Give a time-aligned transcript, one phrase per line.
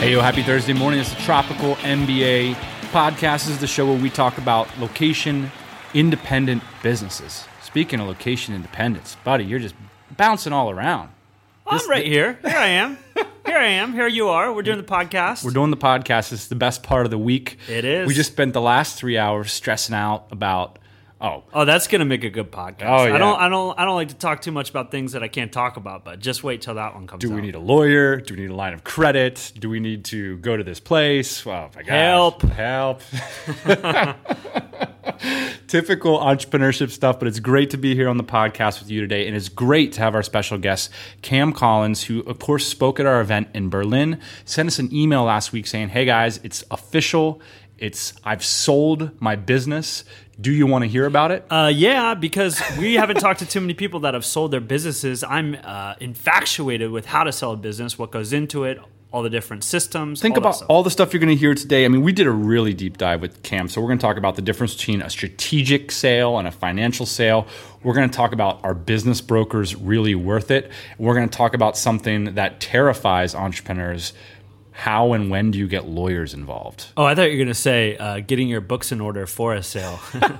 [0.00, 0.98] Hey, yo, happy Thursday morning.
[0.98, 2.54] It's the Tropical MBA
[2.90, 3.44] podcast.
[3.44, 5.52] This is the show where we talk about location
[5.92, 7.44] independent businesses.
[7.60, 9.74] Speaking of location independence, buddy, you're just
[10.16, 11.10] bouncing all around.
[11.66, 12.38] I'm right here.
[12.42, 12.96] Here I am.
[13.44, 13.92] Here I am.
[13.92, 14.50] Here you are.
[14.54, 15.44] We're doing the podcast.
[15.44, 16.32] We're doing the podcast.
[16.32, 17.58] It's the best part of the week.
[17.68, 18.08] It is.
[18.08, 20.78] We just spent the last three hours stressing out about
[21.22, 22.86] Oh, oh, that's gonna make a good podcast.
[22.86, 23.14] Oh, yeah.
[23.14, 25.28] I don't, I don't, I don't like to talk too much about things that I
[25.28, 26.02] can't talk about.
[26.02, 27.20] But just wait till that one comes.
[27.20, 27.34] do out.
[27.34, 28.16] we need a lawyer?
[28.16, 29.52] Do we need a line of credit?
[29.58, 31.46] Do we need to go to this place?
[31.46, 31.88] Oh my gosh.
[31.88, 32.42] Help.
[32.42, 33.02] Help.
[35.66, 39.26] Typical entrepreneurship stuff, but it's great to be here on the podcast with you today.
[39.26, 43.04] And it's great to have our special guest, Cam Collins, who, of course, spoke at
[43.06, 44.18] our event in Berlin.
[44.46, 47.42] Sent us an email last week saying, Hey guys, it's official.
[47.76, 50.04] It's I've sold my business.
[50.40, 51.44] Do you want to hear about it?
[51.50, 55.22] Uh, yeah, because we haven't talked to too many people that have sold their businesses.
[55.22, 58.78] I'm uh, infatuated with how to sell a business, what goes into it,
[59.12, 60.22] all the different systems.
[60.22, 61.84] Think all about all the stuff you're going to hear today.
[61.84, 64.16] I mean, we did a really deep dive with Cam, so we're going to talk
[64.16, 67.46] about the difference between a strategic sale and a financial sale.
[67.82, 70.70] We're going to talk about are business brokers really worth it?
[70.96, 74.12] We're going to talk about something that terrifies entrepreneurs.
[74.80, 76.86] How and when do you get lawyers involved?
[76.96, 79.62] Oh, I thought you were gonna say uh, getting your books in order for a
[79.62, 80.00] sale.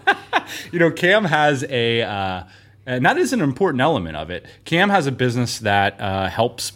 [0.73, 2.45] You know, Cam has a, uh,
[2.87, 4.47] and that is an important element of it.
[4.65, 6.73] Cam has a business that uh, helps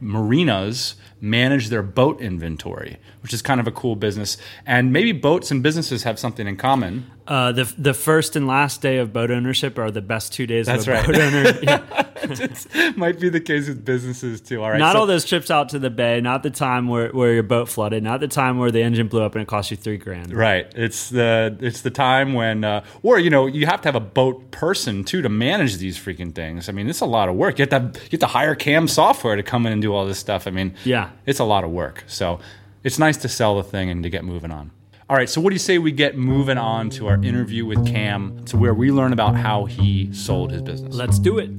[0.00, 4.36] marinas manage their boat inventory, which is kind of a cool business.
[4.66, 7.06] And maybe boats and businesses have something in common.
[7.28, 10.66] uh, the the first and last day of boat ownership are the best two days
[10.66, 11.06] That's of a right.
[11.06, 11.58] boat owner.
[11.62, 12.92] Yeah.
[12.96, 14.62] might be the case with businesses too.
[14.62, 14.78] All right.
[14.78, 17.42] Not so- all those trips out to the bay, not the time where, where your
[17.42, 19.96] boat flooded, not the time where the engine blew up and it cost you three
[19.96, 20.32] grand.
[20.32, 20.70] Right.
[20.76, 24.00] It's the it's the time when, uh, or you know, you have to have a
[24.00, 26.68] boat person too to manage these freaking things.
[26.68, 27.58] I mean, it's a lot of work.
[27.58, 30.06] You have to you have to hire Cam software to come in and do all
[30.06, 30.46] this stuff.
[30.46, 31.10] I mean, Yeah.
[31.26, 32.04] it's a lot of work.
[32.06, 32.38] So
[32.84, 34.70] it's nice to sell the thing and to get moving on.
[35.08, 35.28] All right.
[35.28, 38.56] So what do you say we get moving on to our interview with Cam, to
[38.56, 40.94] where we learn about how he sold his business?
[40.94, 41.50] Let's do it.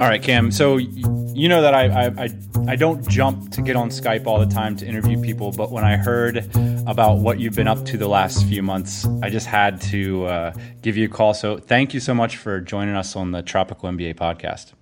[0.00, 0.50] All right, Cam.
[0.50, 2.28] So you know that I, I I
[2.68, 5.84] I don't jump to get on Skype all the time to interview people, but when
[5.84, 6.38] I heard
[6.86, 10.52] about what you've been up to the last few months, I just had to uh,
[10.80, 11.34] give you a call.
[11.34, 14.72] So thank you so much for joining us on the Tropical MBA podcast.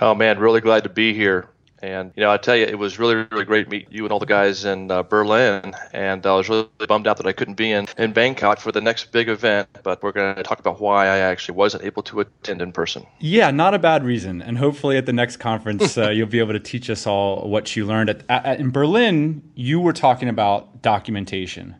[0.00, 1.50] Oh man, really glad to be here.
[1.82, 4.18] And you know, I tell you, it was really, really great meeting you and all
[4.18, 5.74] the guys in uh, Berlin.
[5.92, 8.80] And I was really bummed out that I couldn't be in in Bangkok for the
[8.80, 9.68] next big event.
[9.82, 13.06] But we're going to talk about why I actually wasn't able to attend in person.
[13.20, 14.40] Yeah, not a bad reason.
[14.40, 17.76] And hopefully at the next conference, uh, you'll be able to teach us all what
[17.76, 18.10] you learned.
[18.10, 21.76] At, at, in Berlin, you were talking about documentation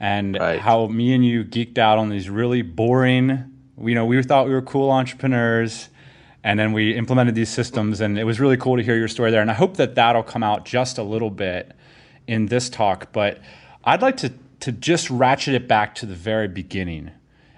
[0.00, 0.60] and Right.
[0.60, 3.50] how me and you geeked out on these really boring,
[3.82, 5.88] you know, we thought we were cool entrepreneurs.
[6.46, 9.32] And then we implemented these systems, and it was really cool to hear your story
[9.32, 9.42] there.
[9.42, 11.72] And I hope that that'll come out just a little bit
[12.28, 13.10] in this talk.
[13.10, 13.40] But
[13.82, 17.10] I'd like to, to just ratchet it back to the very beginning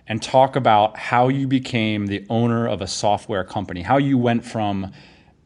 [0.06, 4.42] and talk about how you became the owner of a software company, how you went
[4.42, 4.90] from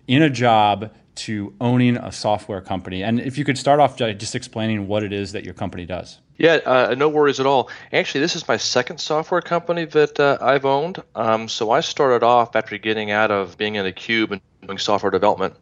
[0.06, 3.02] in a job to owning a software company.
[3.02, 6.20] And if you could start off just explaining what it is that your company does.
[6.42, 7.70] Yeah, uh, no worries at all.
[7.92, 11.00] Actually, this is my second software company that uh, I've owned.
[11.14, 14.76] Um, so I started off after getting out of being in a cube and doing
[14.76, 15.54] software development.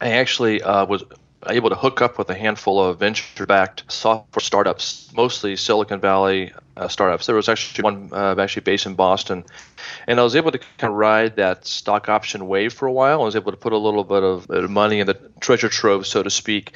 [0.00, 1.02] I actually uh, was
[1.48, 6.88] able to hook up with a handful of venture-backed software startups, mostly Silicon Valley uh,
[6.88, 7.26] startups.
[7.26, 9.44] There was actually one uh, actually based in Boston,
[10.06, 13.22] and I was able to kind of ride that stock option wave for a while.
[13.22, 16.22] I was able to put a little bit of money in the treasure trove, so
[16.22, 16.72] to speak.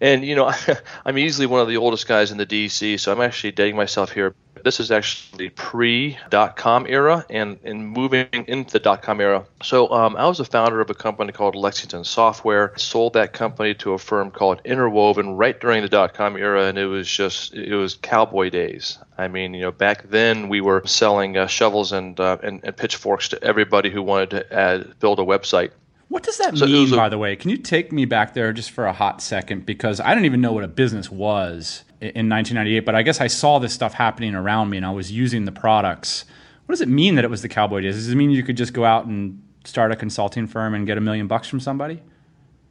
[0.00, 0.52] And you know,
[1.04, 4.12] I'm easily one of the oldest guys in the DC, so I'm actually dating myself
[4.12, 4.34] here.
[4.64, 9.44] This is actually pre-dot-com era and, and moving into the dot-com era.
[9.62, 12.72] So um, I was the founder of a company called Lexington Software.
[12.76, 16.86] Sold that company to a firm called Interwoven right during the dot-com era, and it
[16.86, 18.98] was just it was cowboy days.
[19.18, 22.76] I mean, you know, back then we were selling uh, shovels and, uh, and and
[22.76, 25.70] pitchforks to everybody who wanted to uh, build a website.
[26.08, 27.36] What does that So mean, a- by the way?
[27.36, 29.64] Can you take me back there just for a hot second?
[29.64, 33.26] Because I didn't even know what a business was in 1998, but I guess I
[33.26, 36.24] saw this stuff happening around me and I was using the products.
[36.66, 37.96] What does it mean that it was the cowboy days?
[37.96, 40.96] Does it mean you could just go out and start a consulting firm and get
[40.96, 42.00] a million bucks from somebody?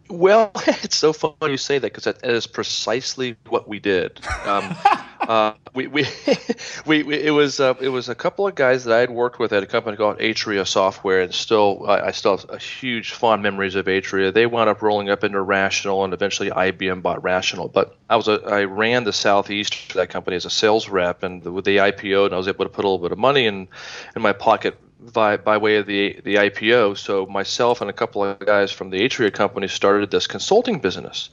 [0.10, 4.20] Well, it's so funny you say that because that is precisely what we did.
[4.46, 4.76] Um,
[5.30, 6.08] uh, we, we,
[6.88, 9.38] we, we, it was uh, it was a couple of guys that I had worked
[9.38, 13.44] with at a company called Atria Software, and still uh, I still have huge fond
[13.44, 14.34] memories of Atria.
[14.34, 17.68] They wound up rolling up into Rational, and eventually IBM bought Rational.
[17.68, 21.22] But I was a, I ran the southeast for that company as a sales rep,
[21.22, 23.46] and with the IPO, and I was able to put a little bit of money
[23.46, 23.68] in
[24.16, 26.98] in my pocket by, by way of the the IPO.
[26.98, 31.30] So myself and a couple of guys from the Atria company started this consulting business,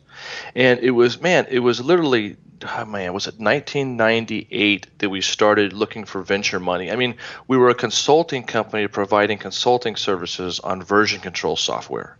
[0.55, 5.73] and it was man, it was literally oh man, was it 1998 that we started
[5.73, 6.91] looking for venture money?
[6.91, 7.17] I mean,
[7.49, 12.17] we were a consulting company providing consulting services on version control software.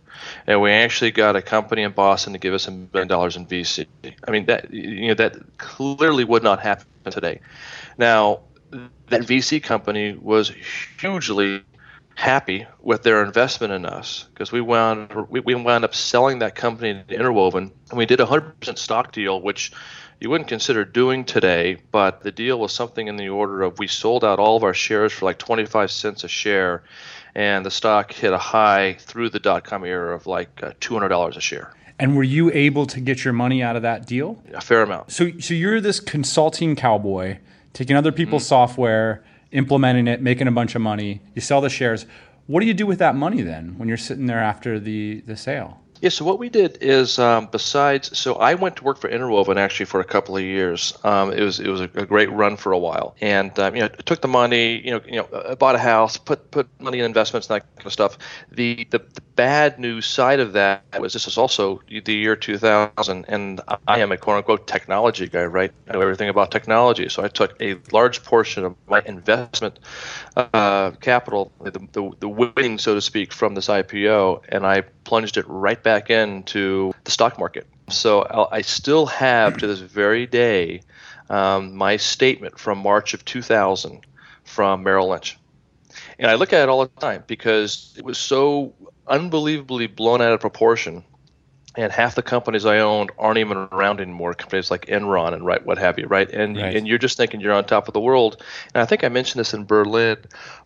[0.47, 3.45] And we actually got a company in Boston to give us a million dollars in
[3.45, 3.85] VC.
[4.27, 7.39] I mean, that you know that clearly would not happen today.
[7.97, 8.41] Now,
[9.09, 10.51] that VC company was
[10.99, 11.63] hugely
[12.15, 16.55] happy with their investment in us because we wound we, we wound up selling that
[16.55, 19.71] company to Interwoven and we did a 100% stock deal which
[20.19, 23.85] you wouldn't consider doing today but the deal was something in the order of we
[23.85, 26.83] sold out all of our shares for like 25 cents a share
[27.37, 31.37] and the stock hit a high through the dot com era of like uh, $200
[31.37, 31.71] a share.
[31.99, 34.41] And were you able to get your money out of that deal?
[34.53, 35.11] A fair amount.
[35.11, 37.37] So so you're this consulting cowboy
[37.77, 38.47] taking other people's mm-hmm.
[38.47, 41.21] software, implementing it, making a bunch of money.
[41.35, 42.07] You sell the shares.
[42.47, 45.37] What do you do with that money then when you're sitting there after the, the
[45.37, 45.79] sale?
[46.01, 49.57] Yeah, so what we did is um, besides, so I went to work for Interwoven
[49.57, 50.97] actually for a couple of years.
[51.03, 53.81] Um, it was it was a, a, great run for a while, and um, you
[53.81, 57.05] know took the money, you know, you know, bought a house, put put money in
[57.05, 58.17] investments and that kind of stuff.
[58.51, 63.25] The the, the bad news side of that was this is also the year 2000,
[63.27, 65.71] and I am a quote unquote technology guy, right?
[65.87, 69.79] I know everything about technology, so I took a large portion of my investment
[70.35, 75.37] uh, capital, the, the the winnings, so to speak, from this IPO, and I plunged
[75.37, 77.67] it right into the stock market.
[77.89, 80.81] So I'll, i still have to this very day
[81.29, 84.05] um, my statement from March of 2000
[84.43, 85.37] from Merrill Lynch.
[86.19, 88.73] And I look at it all the time because it was so
[89.07, 91.03] unbelievably blown out of proportion.
[91.75, 94.33] And half the companies I owned aren't even around anymore.
[94.33, 96.27] Companies like Enron and right, what have you, right?
[96.29, 96.75] And right.
[96.75, 98.43] and you're just thinking you're on top of the world.
[98.73, 100.17] And I think I mentioned this in Berlin,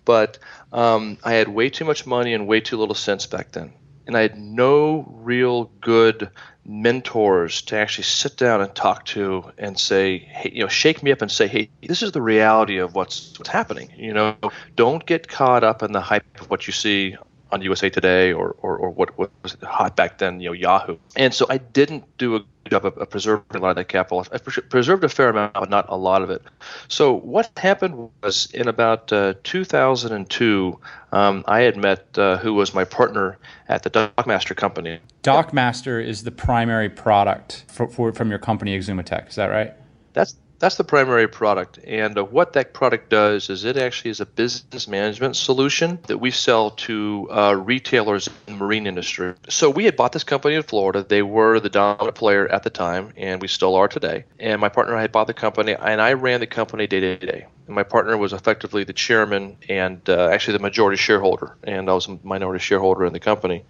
[0.06, 0.40] but
[0.72, 3.74] um, I had way too much money and way too little sense back then
[4.08, 6.30] and I had no real good
[6.66, 11.12] mentors to actually sit down and talk to and say, hey, you know, shake me
[11.12, 13.92] up and say, hey, this is the reality of what's what's happening.
[13.96, 14.36] You know,
[14.76, 17.16] don't get caught up in the hype of what you see
[17.52, 20.98] on USA Today or, or, or what, what was hot back then, you know, Yahoo.
[21.16, 23.88] And so I didn't do a good job of, of preserving a lot of that
[23.88, 24.26] capital.
[24.32, 26.42] I preserved a fair amount, but not a lot of it.
[26.88, 30.80] So what happened was in about uh, 2002,
[31.12, 33.38] um, I had met uh, who was my partner
[33.68, 35.00] at the DockMaster company.
[35.24, 39.30] DockMaster is the primary product for, for, from your company, Exumatech.
[39.30, 39.74] Is that right?
[40.14, 41.80] That's that's the primary product.
[41.86, 46.20] And uh, what that product does is it actually is a business management solution that
[46.20, 49.34] we sell to uh, retailers in the marine industry.
[49.50, 51.04] So we had bought this company in Florida.
[51.04, 54.26] They were the dominant player at the time, and we still are today.
[54.40, 57.00] And my partner and I had bought the company, and I ran the company day
[57.00, 57.48] to day.
[57.72, 62.08] My partner was effectively the chairman and uh, actually the majority shareholder, and I was
[62.08, 63.64] a minority shareholder in the company.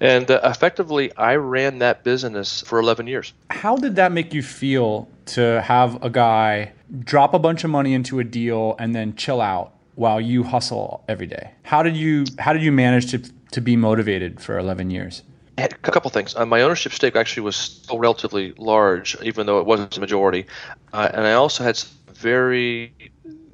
[0.00, 3.32] And uh, effectively, I ran that business for 11 years.
[3.50, 7.94] How did that make you feel to have a guy drop a bunch of money
[7.94, 11.52] into a deal and then chill out while you hustle every day?
[11.62, 13.18] How did you how did you manage to
[13.52, 15.22] to be motivated for 11 years?
[15.58, 16.36] A couple things.
[16.36, 20.44] Uh, my ownership stake actually was still relatively large, even though it wasn't a majority,
[20.92, 22.92] uh, and I also had very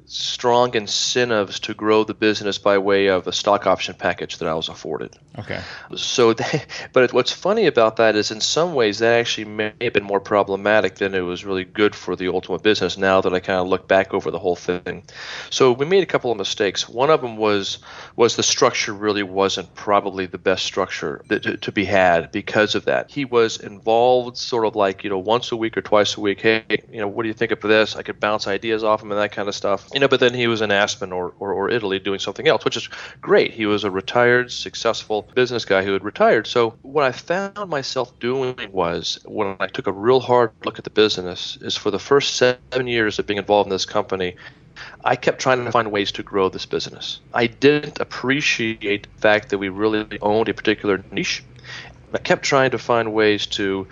[0.05, 4.53] strong incentives to grow the business by way of a stock option package that I
[4.53, 5.17] was afforded.
[5.39, 5.61] Okay.
[5.95, 9.93] So, they, but what's funny about that is, in some ways, that actually may have
[9.93, 12.97] been more problematic than it was really good for the ultimate business.
[12.97, 15.03] Now that I kind of look back over the whole thing,
[15.49, 16.87] so we made a couple of mistakes.
[16.87, 17.79] One of them was
[18.15, 22.75] was the structure really wasn't probably the best structure that, to, to be had because
[22.75, 23.09] of that.
[23.09, 26.41] He was involved, sort of like you know, once a week or twice a week.
[26.41, 27.95] Hey, you know, what do you think of this?
[27.95, 29.89] I could bounce ideas off him and that kind of stuff.
[29.93, 32.65] You know, but then he was in Aspen or, or, or Italy doing something else,
[32.65, 32.89] which is
[33.21, 33.53] great.
[33.53, 36.47] He was a retired, successful business guy who had retired.
[36.47, 40.83] So what I found myself doing was when I took a real hard look at
[40.83, 44.35] the business is for the first seven years of being involved in this company,
[45.03, 47.19] I kept trying to find ways to grow this business.
[47.33, 51.43] I didn't appreciate the fact that we really owned a particular niche.
[52.13, 53.87] I kept trying to find ways to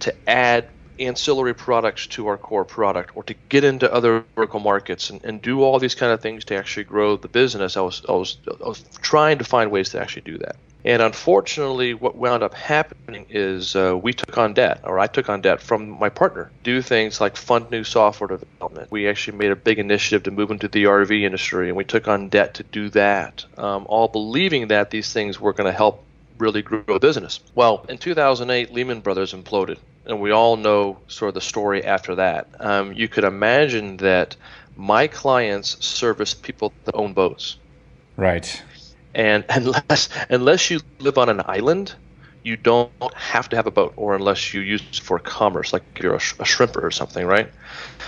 [0.00, 0.68] to add
[1.00, 5.42] ancillary products to our core product or to get into other vertical markets and, and
[5.42, 8.38] do all these kind of things to actually grow the business, I was, I, was,
[8.48, 10.56] I was trying to find ways to actually do that.
[10.84, 15.28] And unfortunately, what wound up happening is uh, we took on debt, or I took
[15.28, 18.90] on debt from my partner, do things like fund new software development.
[18.90, 22.08] We actually made a big initiative to move into the RV industry, and we took
[22.08, 26.02] on debt to do that, um, all believing that these things were going to help
[26.38, 27.40] really grow a business.
[27.54, 29.76] Well, in 2008, Lehman Brothers imploded,
[30.10, 32.48] and we all know sort of the story after that.
[32.58, 34.36] Um, you could imagine that
[34.76, 37.56] my clients service people that own boats.
[38.16, 38.62] Right.
[39.14, 41.94] And unless unless you live on an island,
[42.42, 45.84] you don't have to have a boat, or unless you use it for commerce, like
[46.02, 47.52] you're a, a shrimper or something, right?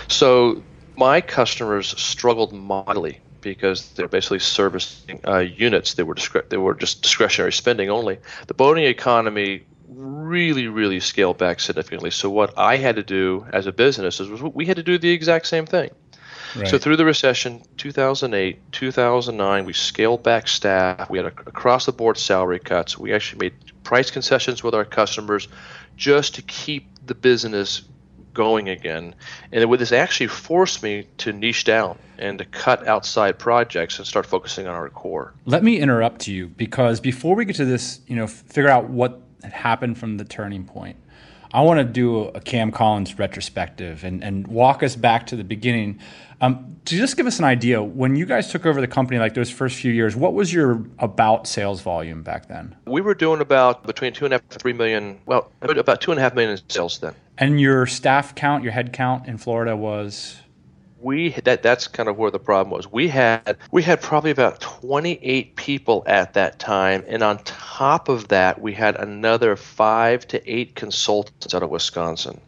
[0.07, 0.63] So
[0.95, 6.73] my customers struggled mightily because they're basically servicing uh, units that were discre- they were
[6.73, 8.17] just discretionary spending only.
[8.47, 9.63] The boating economy
[9.95, 12.11] really, really scaled back significantly.
[12.11, 15.09] So what I had to do as a business is we had to do the
[15.09, 15.91] exact same thing.
[16.55, 16.67] Right.
[16.67, 21.09] So through the recession, 2008, 2009, we scaled back staff.
[21.09, 22.97] We had across the board salary cuts.
[22.97, 25.47] We actually made price concessions with our customers
[25.97, 27.83] just to keep the business
[28.33, 29.15] going again.
[29.51, 34.07] And it this actually forced me to niche down and to cut outside projects and
[34.07, 35.33] start focusing on our core.
[35.45, 39.21] Let me interrupt you because before we get to this, you know, figure out what
[39.51, 40.97] happened from the turning point.
[41.53, 45.43] I want to do a Cam Collins retrospective and, and walk us back to the
[45.43, 45.99] beginning.
[46.41, 49.35] Um, to just give us an idea, when you guys took over the company, like
[49.35, 52.75] those first few years, what was your about sales volume back then?
[52.85, 56.11] We were doing about between two and a half to three million, Well, about two
[56.11, 57.13] and a half million in sales then.
[57.37, 60.37] And your staff count, your head count in Florida was
[61.03, 62.91] we that that's kind of where the problem was.
[62.91, 68.29] We had we had probably about 28 people at that time, and on top of
[68.29, 72.39] that, we had another five to eight consultants out of Wisconsin.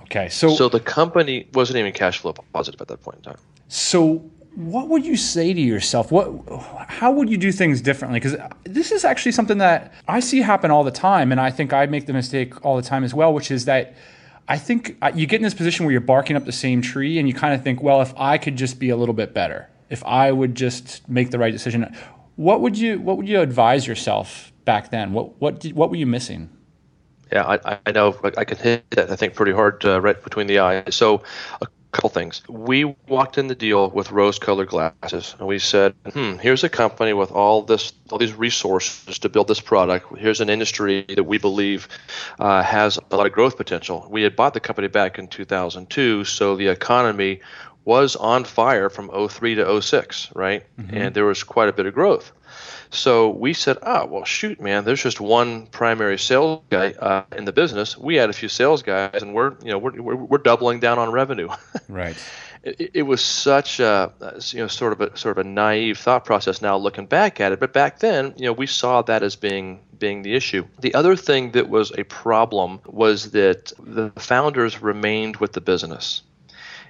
[0.00, 3.38] Okay, so so the company wasn't even cash flow positive at that point in time.
[3.68, 6.10] So what would you say to yourself?
[6.10, 6.32] What,
[6.88, 8.18] how would you do things differently?
[8.18, 11.72] Because this is actually something that I see happen all the time, and I think
[11.72, 13.94] I make the mistake all the time as well, which is that
[14.48, 17.18] I think uh, you get in this position where you're barking up the same tree
[17.18, 19.68] and you kind of think, well, if I could just be a little bit better,
[19.90, 21.94] if I would just make the right decision,
[22.36, 25.12] what would you what would you advise yourself back then?
[25.12, 26.50] What what did, what were you missing?
[27.30, 30.46] Yeah, I, I know I can hit that I think pretty hard uh, right between
[30.46, 30.94] the eyes.
[30.94, 31.22] So
[31.60, 32.42] a couple things.
[32.48, 37.12] We walked in the deal with rose-colored glasses, and we said, "Hmm, here's a company
[37.12, 40.18] with all this, all these resources to build this product.
[40.18, 41.88] Here's an industry that we believe
[42.38, 46.24] uh, has a lot of growth potential." We had bought the company back in 2002,
[46.24, 47.40] so the economy
[47.84, 50.62] was on fire from 03 to 06, right?
[50.78, 50.96] Mm-hmm.
[50.96, 52.32] And there was quite a bit of growth.
[52.90, 57.44] So we said, oh, well, shoot, man, there's just one primary sales guy uh, in
[57.44, 57.98] the business.
[57.98, 60.98] We had a few sales guys, and we're, you know, we're, we're, we're doubling down
[60.98, 61.48] on revenue.
[61.88, 62.16] right.
[62.62, 64.12] It, it, was such a,
[64.50, 66.60] you know, sort of a sort of a naive thought process.
[66.60, 69.80] Now looking back at it, but back then, you know, we saw that as being
[69.98, 70.66] being the issue.
[70.80, 76.22] The other thing that was a problem was that the founders remained with the business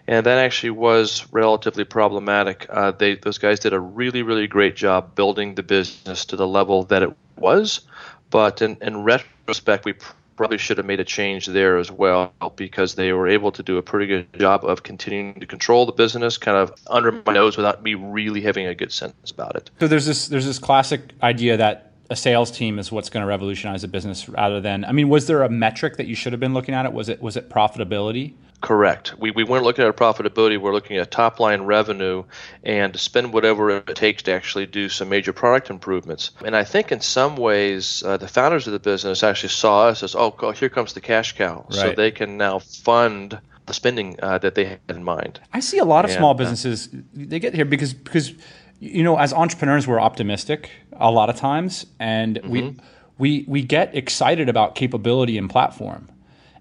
[0.08, 2.66] and that actually was relatively problematic.
[2.70, 6.48] Uh, they those guys did a really really great job building the business to the
[6.48, 7.82] level that it was,
[8.30, 9.94] but in, in retrospect, we
[10.34, 13.76] probably should have made a change there as well because they were able to do
[13.76, 17.56] a pretty good job of continuing to control the business kind of under my nose
[17.56, 19.70] without me really having a good sense about it.
[19.80, 23.26] So there's this there's this classic idea that a sales team is what's going to
[23.26, 26.40] revolutionize a business rather than I mean was there a metric that you should have
[26.40, 28.32] been looking at it was it was it profitability?
[28.60, 29.14] Correct.
[29.18, 30.60] We, we weren't looking at profitability.
[30.60, 32.24] We're looking at top line revenue
[32.64, 36.32] and spend whatever it takes to actually do some major product improvements.
[36.44, 40.02] And I think in some ways, uh, the founders of the business actually saw us
[40.02, 41.66] as, oh, here comes the cash cow.
[41.70, 41.74] Right.
[41.74, 45.38] So they can now fund the spending uh, that they had in mind.
[45.52, 48.32] I see a lot of and, small businesses, they get here because, because,
[48.80, 52.50] you know, as entrepreneurs, we're optimistic a lot of times, and mm-hmm.
[52.50, 52.76] we,
[53.18, 56.08] we, we get excited about capability and platform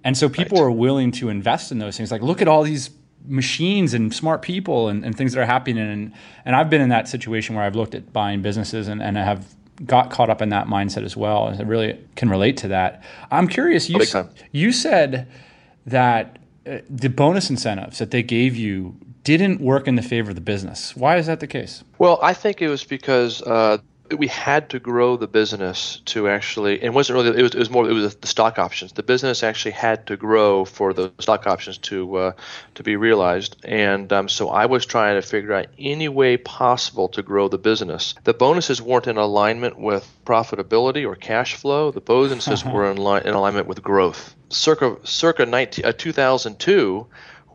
[0.08, 0.68] and so people right.
[0.68, 2.14] are willing to invest in those things.
[2.14, 2.92] Like, look at all these
[3.26, 5.80] machines and smart people and, and things that are happening.
[5.80, 6.14] And,
[6.46, 9.26] and I've been in that situation where I've looked at buying businesses and, and I
[9.26, 11.48] have got caught up in that mindset as well.
[11.48, 13.04] And I really can relate to that.
[13.32, 14.00] I'm curious, you,
[14.54, 15.28] you said
[15.86, 18.96] that uh, the bonus incentives that they gave you
[19.26, 20.96] didn't work in the favor of the business.
[20.96, 21.84] Why is that the case?
[21.98, 23.80] Well, I think it was because uh,
[24.16, 27.70] we had to grow the business to actually, it wasn't really, it was, it was
[27.70, 28.94] more, it was the stock options.
[28.94, 32.32] The business actually had to grow for the stock options to uh,
[32.76, 33.58] to be realized.
[33.64, 37.58] And um, so I was trying to figure out any way possible to grow the
[37.58, 38.16] business.
[38.24, 41.92] The bonuses weren't in alignment with profitability or cash flow.
[41.92, 44.36] The bonuses were in, li- in alignment with growth.
[44.50, 47.08] Circa, circa 19, uh, 2002,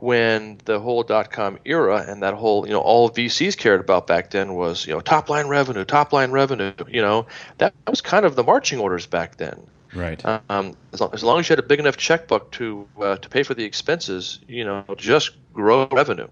[0.02, 4.08] when the whole dot com era and that whole you know all VCs cared about
[4.08, 6.72] back then was you know top line revenue, top line revenue.
[6.88, 7.26] You know
[7.58, 9.64] that was kind of the marching orders back then.
[9.94, 10.24] Right.
[10.48, 13.28] Um, as, long, as long as you had a big enough checkbook to uh, to
[13.28, 16.26] pay for the expenses, you know, just grow revenue.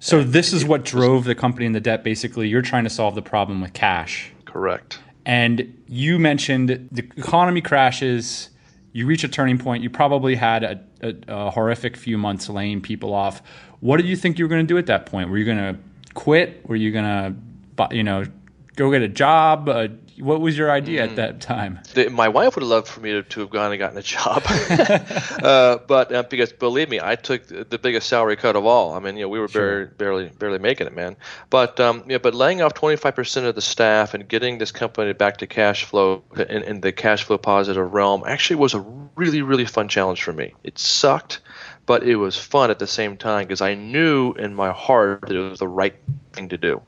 [0.00, 2.02] So this is what drove the company in the debt.
[2.02, 4.32] Basically, you're trying to solve the problem with cash.
[4.44, 4.98] Correct.
[5.24, 8.50] And you mentioned the economy crashes
[8.92, 9.82] you reach a turning point.
[9.82, 13.42] You probably had a, a, a horrific few months laying people off.
[13.80, 15.30] What did you think you were going to do at that point?
[15.30, 15.78] Were you going to
[16.14, 16.68] quit?
[16.68, 18.24] Were you going to, you know,
[18.76, 19.68] go get a job?
[19.68, 19.88] Uh,
[20.20, 21.10] what was your idea mm.
[21.10, 21.80] at that time?
[21.94, 24.02] The, my wife would have loved for me to, to have gone and gotten a
[24.02, 24.42] job,
[25.42, 28.94] uh, but uh, because believe me, I took the biggest salary cut of all.
[28.94, 29.86] I mean, you know, we were sure.
[29.86, 31.16] barely, barely, barely making it, man.
[31.50, 35.38] But um, yeah, but laying off 25% of the staff and getting this company back
[35.38, 38.80] to cash flow in, in the cash flow positive realm actually was a
[39.16, 40.54] really, really fun challenge for me.
[40.64, 41.40] It sucked
[41.86, 45.34] but it was fun at the same time because I knew in my heart that
[45.34, 45.94] it was the right
[46.34, 46.82] thing to do.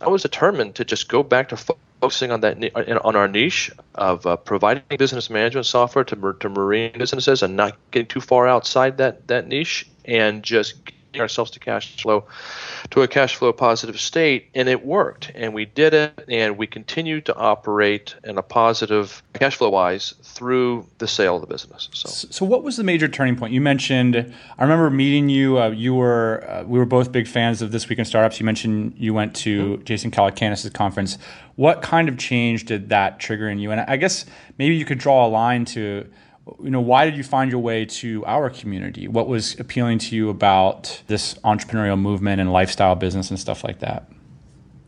[0.00, 1.56] I was determined to just go back to
[2.02, 2.58] focusing on that
[3.04, 7.78] on our niche of uh, providing business management software to, to marine businesses and not
[7.92, 10.74] getting too far outside that that niche and just
[11.20, 12.24] ourselves to cash flow
[12.90, 16.66] to a cash flow positive state and it worked and we did it and we
[16.66, 21.88] continued to operate in a positive cash flow wise through the sale of the business
[21.92, 22.08] so.
[22.30, 23.52] So what was the major turning point?
[23.52, 27.62] You mentioned i remember meeting you uh, you were uh, we were both big fans
[27.62, 28.40] of this week in startups.
[28.40, 29.84] You mentioned you went to mm-hmm.
[29.84, 31.18] jason calacanis' conference.
[31.56, 33.70] What kind of change did that trigger in you?
[33.70, 34.24] And i guess
[34.58, 36.08] maybe you could draw a line to
[36.62, 39.08] you know why did you find your way to our community?
[39.08, 43.78] What was appealing to you about this entrepreneurial movement and lifestyle business and stuff like
[43.80, 44.10] that?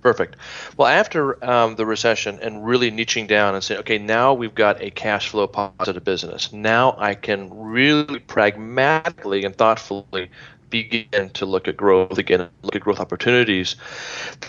[0.00, 0.37] Perfect.
[0.76, 4.82] Well after um, the recession and really niching down and saying okay now we've got
[4.82, 6.52] a cash flow positive business.
[6.52, 10.30] Now i can really pragmatically and thoughtfully
[10.71, 13.76] begin to look at growth again, look at growth opportunities.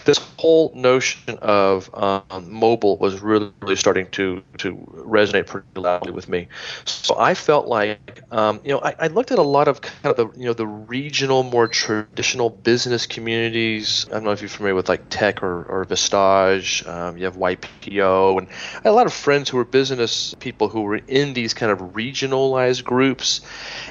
[0.05, 6.11] This whole notion of um, mobile was really, really starting to to resonate pretty loudly
[6.11, 6.47] with me.
[6.85, 10.05] So I felt like, um, you know, I, I, looked at a lot of kind
[10.05, 14.05] of the you know the regional, more traditional business communities.
[14.09, 16.87] I don't know if you're familiar with like Tech or, or Vistage.
[16.87, 20.69] Um, you have YPO, and I had a lot of friends who were business people
[20.69, 23.41] who were in these kind of regionalized groups.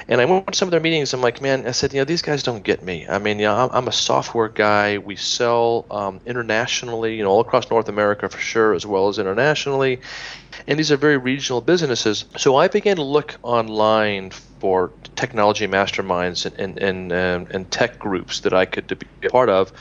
[0.07, 1.13] And I went to some of their meetings.
[1.13, 3.07] I'm like, man, I said, you know, these guys don't get me.
[3.07, 4.97] I mean, you know, I'm, I'm a software guy.
[4.97, 9.19] We sell um, internationally, you know, all across North America for sure, as well as
[9.19, 10.01] internationally.
[10.67, 12.25] And these are very regional businesses.
[12.37, 17.99] So I began to look online for technology masterminds and, and, and, um, and tech
[17.99, 19.71] groups that I could be a part of.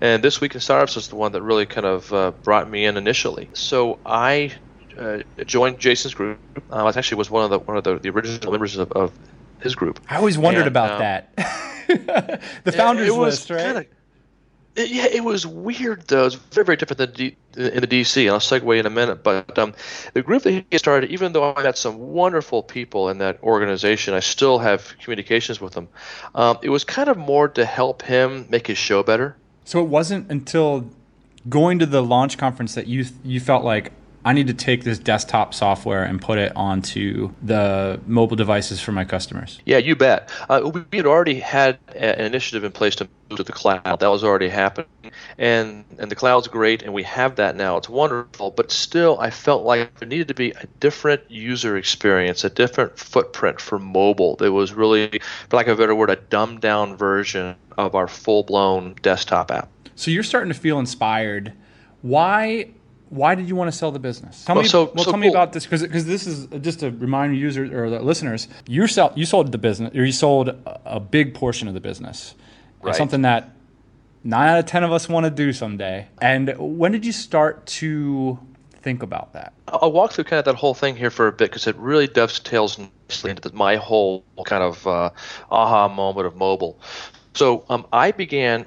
[0.00, 2.84] And This Week in Startups was the one that really kind of uh, brought me
[2.84, 3.48] in initially.
[3.52, 4.52] So I
[4.98, 6.38] uh, joined Jason's group.
[6.70, 9.12] Uh, I actually was one of the one of the, the original members of, of
[9.60, 10.00] his group.
[10.08, 11.68] I always wondered and, about um, that.
[12.64, 13.60] the founders list, right?
[13.60, 13.86] Kinda,
[14.74, 16.22] it, yeah, it was weird though.
[16.22, 18.30] It was very, very different than D, in the DC.
[18.30, 19.74] I'll segue in a minute, but um,
[20.14, 24.14] the group that he started, even though I met some wonderful people in that organization,
[24.14, 25.88] I still have communications with them.
[26.34, 29.36] Um, it was kind of more to help him make his show better.
[29.64, 30.90] So it wasn't until
[31.48, 33.92] going to the launch conference that you you felt like
[34.24, 38.92] I need to take this desktop software and put it onto the mobile devices for
[38.92, 39.60] my customers.
[39.66, 40.30] Yeah, you bet.
[40.48, 43.98] Uh, we had already had an initiative in place to move to the cloud.
[44.00, 44.86] That was already happening,
[45.38, 47.76] and and the cloud's great, and we have that now.
[47.76, 52.44] It's wonderful, but still, I felt like there needed to be a different user experience,
[52.44, 54.36] a different footprint for mobile.
[54.36, 58.06] There was really, for lack of a better word, a dumbed down version of our
[58.06, 59.68] full blown desktop app.
[59.96, 61.52] So you're starting to feel inspired.
[62.02, 62.70] Why
[63.12, 64.42] why did you want to sell the business?
[64.46, 65.20] Tell well, me, so, well, so tell cool.
[65.20, 68.86] me about this because because this is just to remind users or the listeners, you
[68.86, 72.34] sell you sold the business or you sold a, a big portion of the business,
[72.80, 72.96] right.
[72.96, 73.50] something that
[74.24, 76.08] nine out of ten of us want to do someday.
[76.22, 78.38] And when did you start to
[78.80, 79.52] think about that?
[79.68, 82.06] I'll walk through kind of that whole thing here for a bit because it really
[82.06, 85.10] dovetails nicely into my whole kind of uh,
[85.50, 86.80] aha moment of mobile.
[87.34, 88.64] So um, I began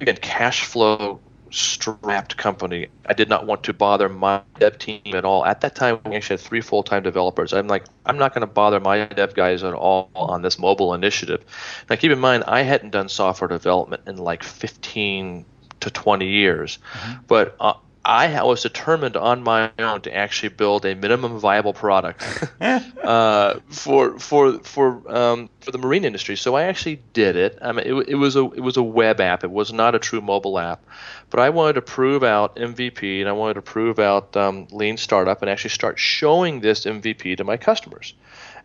[0.00, 1.20] again cash flow
[1.54, 2.88] strapped company.
[3.06, 5.44] I did not want to bother my dev team at all.
[5.44, 7.52] At that time, we actually had three full time developers.
[7.52, 10.94] I'm like, I'm not going to bother my dev guys at all on this mobile
[10.94, 11.44] initiative.
[11.88, 15.44] Now, keep in mind, I hadn't done software development in like 15
[15.80, 17.20] to 20 years, mm-hmm.
[17.28, 17.74] but uh,
[18.06, 22.22] I was determined on my own to actually build a minimum viable product
[22.60, 26.36] uh, for for for um, for the marine industry.
[26.36, 27.58] So I actually did it.
[27.62, 29.42] I mean, it, it, was a it was a web app.
[29.42, 30.84] It was not a true mobile app,
[31.30, 34.98] but I wanted to prove out MVP and I wanted to prove out um, lean
[34.98, 38.14] startup and actually start showing this MVP to my customers,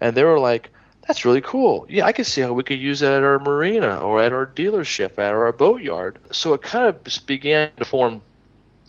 [0.02, 0.70] and they were like.
[1.08, 1.88] That's really cool.
[1.90, 4.46] Yeah, I can see how we could use that at our marina or at our
[4.46, 6.20] dealership, at our boatyard.
[6.32, 8.22] So it kind of began to form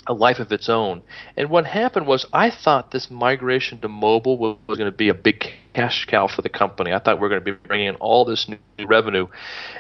[0.06, 1.02] a life of its own.
[1.36, 5.08] And what happened was I thought this migration to mobile was, was going to be
[5.08, 6.92] a big cash cow for the company.
[6.92, 9.28] I thought we were going to be bringing in all this new revenue.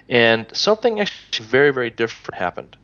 [0.08, 2.76] And something actually very, very different happened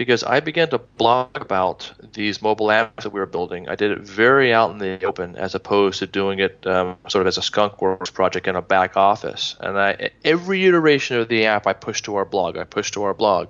[0.00, 3.68] because I began to blog about these mobile apps that we were building.
[3.68, 7.20] I did it very out in the open as opposed to doing it um, sort
[7.20, 9.56] of as a skunkworks project in a back office.
[9.60, 13.02] And I, every iteration of the app I pushed to our blog, I pushed to
[13.02, 13.48] our blog.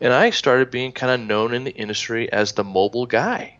[0.00, 3.58] And I started being kind of known in the industry as the mobile guy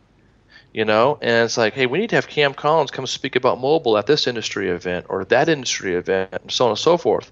[0.73, 3.61] you know and it's like hey we need to have cam collins come speak about
[3.61, 7.31] mobile at this industry event or that industry event and so on and so forth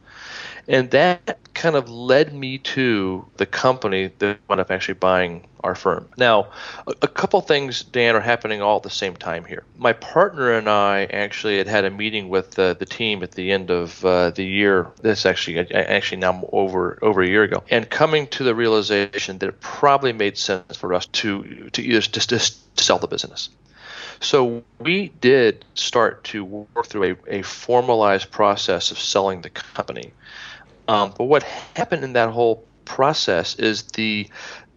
[0.69, 5.75] and that kind of led me to the company that wound up actually buying our
[5.75, 6.09] firm.
[6.17, 6.49] Now,
[6.87, 9.65] a, a, couple things, Dan, are happening all at the same time here.
[9.77, 13.53] My partner and I actually had had a meeting with uh, the team at the
[13.53, 14.91] end of uh, the year.
[15.03, 19.49] This actually, actually now over over a year ago, and coming to the realization that
[19.49, 23.51] it probably made sense for us to to either just, just sell the business.
[24.23, 30.13] So we did start to work through a, a formalized process of selling the company.
[30.89, 34.29] Um, but what happened in that whole process is the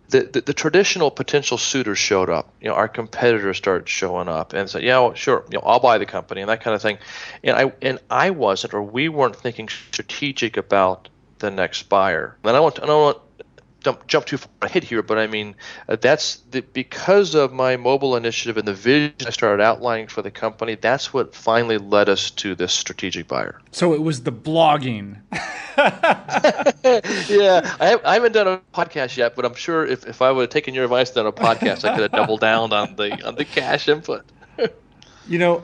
[0.09, 2.53] the, the, the, traditional potential suitors showed up.
[2.61, 5.79] You know, our competitors started showing up and said, "Yeah, well, sure, you know, I'll
[5.79, 6.99] buy the company," and that kind of thing.
[7.43, 12.37] And I and I wasn't, or we weren't thinking strategic about the next buyer.
[12.43, 13.17] And I want, I don't want
[13.85, 15.55] jump, jump too far ahead here, but I mean,
[15.87, 20.21] uh, that's the, because of my mobile initiative and the vision I started outlining for
[20.23, 20.75] the company.
[20.75, 23.61] That's what finally led us to this strategic buyer.
[23.71, 25.21] So it was the blogging.
[27.29, 30.41] yeah, I, I, haven't done a podcast yet, but I'm sure if, if I would
[30.41, 33.21] have taken your advice and done a podcast, I could have doubled down on the
[33.27, 34.25] on the cash input.
[35.27, 35.63] you know,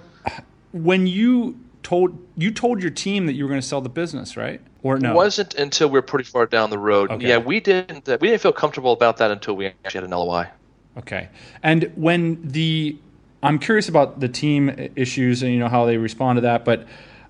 [0.73, 4.37] when you told you told your team that you were going to sell the business,
[4.37, 4.61] right?
[4.83, 5.11] Or no?
[5.11, 7.11] It wasn't until we were pretty far down the road.
[7.11, 7.27] Okay.
[7.27, 10.11] Yeah, we didn't uh, we didn't feel comfortable about that until we actually had an
[10.11, 10.49] LOI.
[10.97, 11.29] Okay.
[11.63, 12.97] And when the
[13.43, 16.87] I'm curious about the team issues and you know how they respond to that, but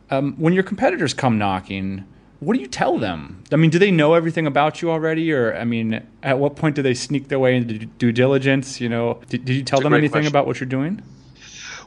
[0.09, 2.05] um, when your competitors come knocking,
[2.41, 3.43] what do you tell them?
[3.51, 6.75] I mean, do they know everything about you already, or I mean, at what point
[6.75, 8.81] do they sneak their way into due diligence?
[8.81, 10.27] You know, did, did you tell them anything question.
[10.27, 11.01] about what you're doing?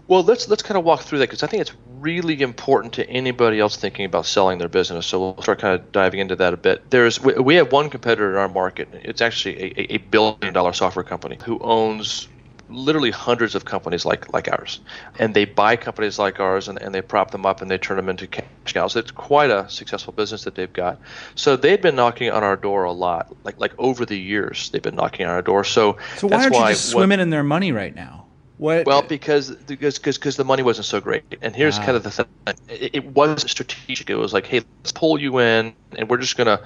[0.06, 3.08] Well, let's let's kind of walk through that because I think it's really important to
[3.08, 5.06] anybody else thinking about selling their business.
[5.06, 6.90] So we'll start kind of diving into that a bit.
[6.90, 8.88] There's we, we have one competitor in our market.
[8.92, 12.28] It's actually a, a billion dollar software company who owns
[12.68, 14.80] literally hundreds of companies like like ours,
[15.18, 17.96] and they buy companies like ours and, and they prop them up and they turn
[17.96, 18.96] them into cash cows.
[18.96, 21.00] It's quite a successful business that they've got.
[21.34, 24.82] So they've been knocking on our door a lot, like like over the years they've
[24.82, 25.64] been knocking on our door.
[25.64, 28.26] So so why aren't you just swimming in their money right now?
[28.64, 28.86] What?
[28.86, 31.84] Well, because because because the money wasn't so great, and here's ah.
[31.84, 32.24] kind of the thing:
[32.70, 34.08] it, it wasn't strategic.
[34.08, 36.62] It was like, hey, let's pull you in, and we're just gonna.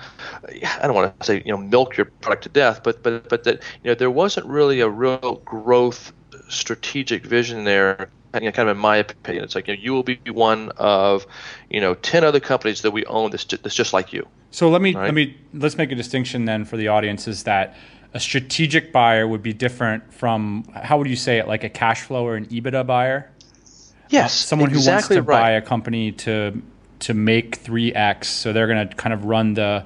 [0.46, 3.42] I don't want to say you know milk your product to death, but but but
[3.42, 6.12] that you know there wasn't really a real growth
[6.48, 8.11] strategic vision there.
[8.32, 10.70] You know, kind of in my opinion, it's like you, know, you will be one
[10.76, 11.26] of
[11.68, 14.24] you know ten other companies that we own that's just, that's just like you.
[14.52, 15.06] So let me right?
[15.06, 17.76] let me let's make a distinction then for the audience is that
[18.14, 22.02] a strategic buyer would be different from how would you say it like a cash
[22.02, 23.30] flow or an EBITDA buyer?
[24.08, 25.40] Yes, uh, someone exactly who wants to right.
[25.40, 26.62] buy a company to
[27.00, 29.84] to make 3x, so they're going to kind of run the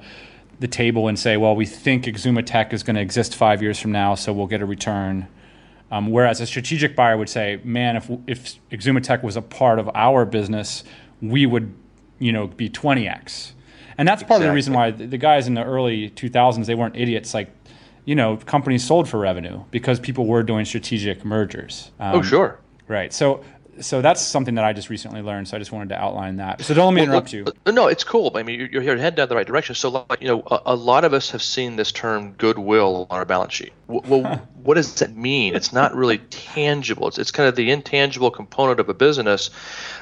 [0.59, 3.79] the table and say, well, we think Exuma Tech is going to exist 5 years
[3.79, 5.27] from now, so we'll get a return.
[5.91, 9.77] Um, whereas a strategic buyer would say, man, if if Exuma Tech was a part
[9.77, 10.83] of our business,
[11.21, 11.73] we would,
[12.19, 13.51] you know, be 20x.
[13.97, 14.45] And that's part exactly.
[14.45, 17.62] of the reason why the guys in the early 2000s they weren't idiots like
[18.05, 21.91] you know, companies sold for revenue because people were doing strategic mergers.
[21.99, 22.59] Um, oh, sure.
[22.87, 23.13] Right.
[23.13, 23.43] So,
[23.79, 25.47] so that's something that I just recently learned.
[25.47, 26.61] So I just wanted to outline that.
[26.61, 27.45] So don't let me well, interrupt you.
[27.65, 28.31] No, it's cool.
[28.35, 29.73] I mean, you're, you're heading down the right direction.
[29.75, 33.17] So, like, you know, a, a, lot of us have seen this term goodwill on
[33.17, 33.73] our balance sheet.
[33.87, 34.23] Well,
[34.63, 35.55] what does that mean?
[35.55, 37.07] It's not really tangible.
[37.07, 39.49] It's, it's kind of the intangible component of a business.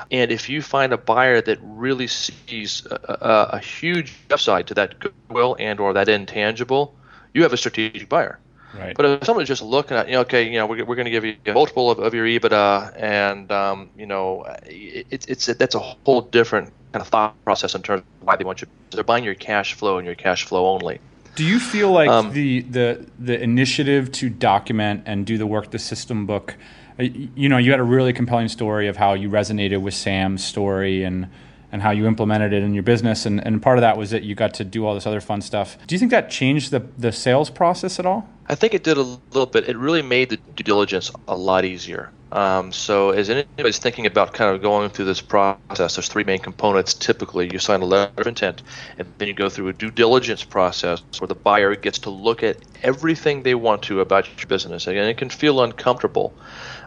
[0.09, 4.73] And if you find a buyer that really sees a, a, a huge upside to
[4.73, 6.95] that goodwill and or that intangible,
[7.33, 8.39] you have a strategic buyer.
[8.73, 8.95] Right.
[8.95, 11.11] But if someone's just looking at, you know, okay, you know, we're, we're going to
[11.11, 15.75] give you a multiple of, of your EBITDA, and um, you know, it's it's that's
[15.75, 18.67] a whole different kind of thought process in terms of why they want you.
[18.91, 20.99] They're buying your cash flow and your cash flow only.
[21.35, 25.71] Do you feel like um, the the the initiative to document and do the work
[25.71, 26.55] the system book?
[26.99, 30.43] Uh, you know, you had a really compelling story of how you resonated with Sam's
[30.43, 31.29] story and
[31.71, 33.25] and how you implemented it in your business.
[33.25, 35.41] And, and part of that was that you got to do all this other fun
[35.41, 35.77] stuff.
[35.87, 38.27] Do you think that changed the, the sales process at all?
[38.47, 39.69] I think it did a little bit.
[39.69, 42.11] It really made the due diligence a lot easier.
[42.31, 46.39] Um, so, as anybody's thinking about kind of going through this process, there's three main
[46.39, 46.93] components.
[46.93, 48.61] Typically, you sign a letter of intent,
[48.97, 52.41] and then you go through a due diligence process where the buyer gets to look
[52.41, 56.33] at everything they want to about your business, and it can feel uncomfortable.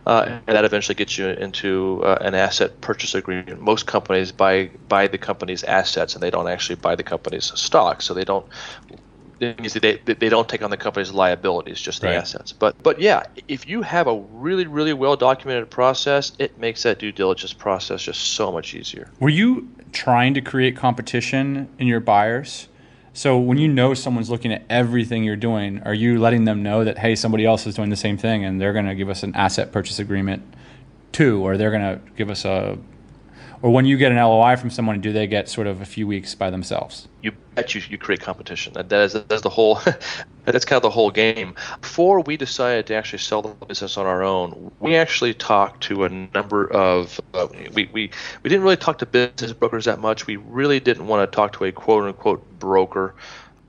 [0.06, 3.60] Uh, and that eventually gets you into uh, an asset purchase agreement.
[3.60, 8.02] Most companies buy buy the company's assets, and they don't actually buy the company's stock,
[8.02, 8.46] so they don't
[9.38, 12.16] they, they don't take on the company's liabilities, just the right.
[12.16, 12.52] assets.
[12.52, 16.98] But but yeah, if you have a really really well documented process, it makes that
[16.98, 19.10] due diligence process just so much easier.
[19.20, 22.68] Were you trying to create competition in your buyers?
[23.16, 26.83] So when you know someone's looking at everything you're doing, are you letting them know
[26.83, 29.22] that hey, somebody else is doing the same thing and they're going to give us
[29.22, 30.42] an asset purchase agreement
[31.12, 32.77] too, or they're going to give us a
[33.64, 36.07] or when you get an LOI from someone, do they get sort of a few
[36.07, 37.09] weeks by themselves?
[37.22, 38.74] You bet you, you create competition.
[38.74, 39.81] That is that's the whole
[40.44, 41.55] that's kind of the whole game.
[41.81, 46.05] Before we decided to actually sell the business on our own, we actually talked to
[46.05, 48.11] a number of uh, we, we
[48.42, 50.27] we didn't really talk to business brokers that much.
[50.27, 53.14] We really didn't want to talk to a quote unquote broker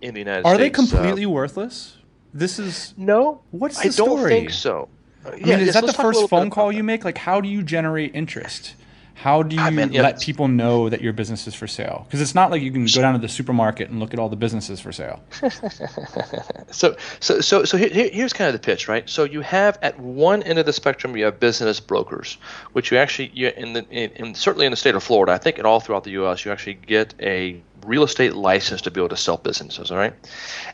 [0.01, 0.55] in the United Are States.
[0.55, 1.99] Are they completely uh, worthless?
[2.33, 3.43] This is no.
[3.51, 4.09] What's the I story?
[4.17, 4.89] don't think so.
[5.25, 7.05] I mean, is that the first phone call you make?
[7.05, 8.75] Like, how do you generate interest?
[9.15, 12.03] How do you I mean, let people know that your business is for sale?
[12.05, 14.27] Because it's not like you can go down to the supermarket and look at all
[14.27, 15.23] the businesses for sale.
[16.71, 19.09] so, so, so, so here, here's kind of the pitch, right?
[19.09, 22.37] So you have at one end of the spectrum, you have business brokers,
[22.73, 25.37] which you actually, you, in the, in, in, certainly in the state of Florida, I
[25.37, 28.99] think, and all throughout the U.S., you actually get a real estate license to be
[28.99, 29.91] able to sell businesses.
[29.91, 30.13] All right.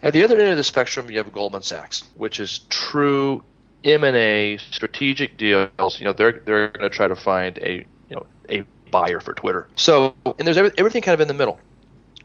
[0.02, 3.44] At the other end of the spectrum, you have Goldman Sachs, which is true
[3.84, 6.00] M&A strategic deals.
[6.00, 7.86] You know, they're they're going to try to find a
[8.52, 9.68] a buyer for Twitter.
[9.76, 11.60] So and there's every, everything kind of in the middle.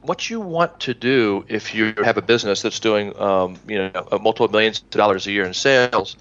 [0.03, 4.09] What you want to do if you have a business that's doing um, you know
[4.21, 6.17] multiple millions of dollars a year in sales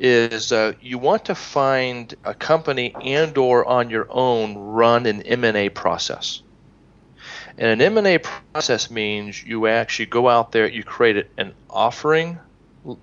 [0.00, 5.22] is uh, you want to find a company and or on your own run an
[5.22, 6.42] M&A process.
[7.56, 12.38] And an M&A process means you actually go out there, you create an offering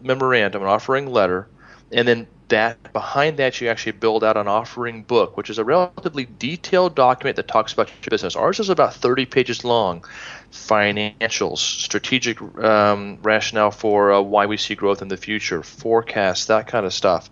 [0.02, 1.48] memorandum, an offering letter,
[1.92, 5.64] and then that behind that you actually build out an offering book which is a
[5.64, 8.36] relatively detailed document that talks about your business.
[8.36, 10.06] Ours is about 30 pages long.
[10.52, 16.68] Financials strategic um, rationale for uh, why we see growth in the future forecasts that
[16.68, 17.30] kind of stuff.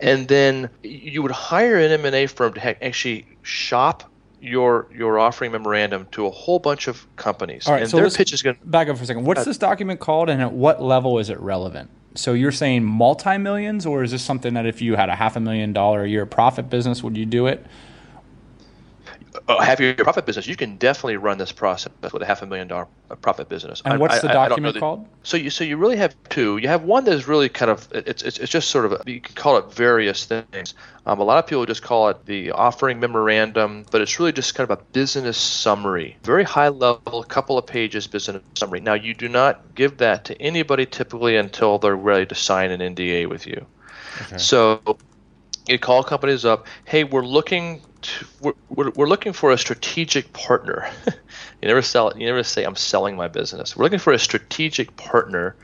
[0.00, 6.06] And then you would hire an m&a firm to actually shop your your offering memorandum
[6.12, 7.66] to a whole bunch of companies.
[7.66, 9.24] All right, and so their pitch is going to back up for a second.
[9.24, 12.84] What's uh, this document called and at what level is it relevant so you're saying
[12.84, 16.02] multi millions, or is this something that if you had a half a million dollar
[16.02, 17.64] a year profit business, would you do it?
[19.48, 22.46] Uh, have your profit business, you can definitely run this process with a half a
[22.46, 22.88] million dollar
[23.22, 23.80] profit business.
[23.84, 25.06] And what's I, the document called?
[25.22, 26.56] So you so you really have two.
[26.56, 29.20] You have one that is really kind of it's it's, it's just sort of you
[29.20, 30.74] can call it various things.
[31.06, 34.56] Um, a lot of people just call it the offering memorandum, but it's really just
[34.56, 38.80] kind of a business summary, very high level, couple of pages business summary.
[38.80, 42.80] Now you do not give that to anybody typically until they're ready to sign an
[42.80, 43.64] NDA with you.
[44.22, 44.38] Okay.
[44.38, 44.98] So
[45.68, 46.66] you call companies up.
[46.84, 50.90] Hey, we're looking to, we're, we're, we're looking for a strategic partner.
[51.06, 53.76] you never sell You never say I'm selling my business.
[53.76, 55.56] We're looking for a strategic partner.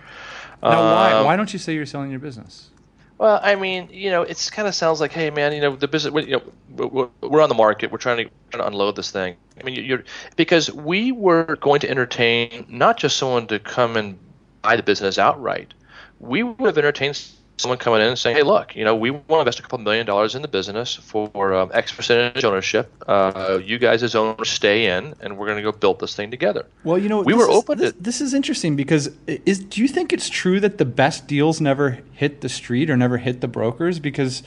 [0.63, 2.71] Now, um, why why don't you say you're selling your business?
[3.19, 5.87] Well, I mean, you know, it's kind of sounds like, hey, man, you know, the
[5.87, 7.93] business, you know, we're, we're on the market.
[7.93, 9.37] We're trying to, trying to unload this thing.
[9.61, 10.03] I mean, you're
[10.37, 14.19] because we were going to entertain not just someone to come and
[14.63, 15.73] buy the business outright.
[16.19, 17.23] We would have entertained
[17.63, 19.79] someone coming in and saying, "Hey, look, you know, we want to invest a couple
[19.79, 22.93] million dollars in the business for um, X percentage ownership.
[23.07, 26.31] Uh, you guys as owners stay in, and we're going to go build this thing
[26.31, 28.03] together." Well, you know, we were is, open this, to.
[28.03, 32.01] This is interesting because is do you think it's true that the best deals never
[32.13, 33.99] hit the street or never hit the brokers?
[33.99, 34.43] Because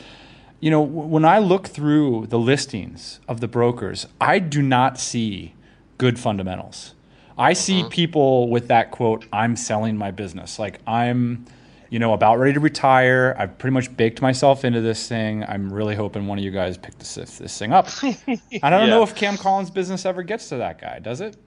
[0.59, 5.53] you know, when I look through the listings of the brokers, I do not see
[5.97, 6.93] good fundamentals.
[7.37, 7.89] I see mm-hmm.
[7.89, 10.57] people with that quote, I'm selling my business.
[10.57, 11.45] Like I'm
[11.89, 13.35] you know, about ready to retire.
[13.37, 15.43] I've pretty much baked myself into this thing.
[15.43, 17.87] I'm really hoping one of you guys pick this this thing up.
[18.03, 18.85] I don't yeah.
[18.87, 21.37] know if Cam Collins' business ever gets to that guy, does it?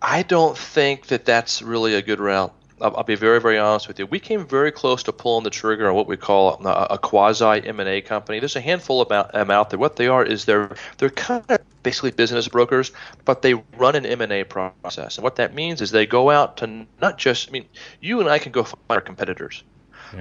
[0.00, 2.54] I don't think that that's really a good route.
[2.80, 4.06] I'll, I'll be very, very honest with you.
[4.06, 7.66] We came very close to pulling the trigger on what we call a, a quasi
[7.66, 8.40] M and A company.
[8.40, 9.78] There's a handful about them out there.
[9.78, 12.90] What they are is they're they're kind of basically business brokers,
[13.24, 15.18] but they run an M&A process.
[15.18, 17.66] And what that means is they go out to not just, I mean,
[18.00, 19.62] you and I can go find our competitors.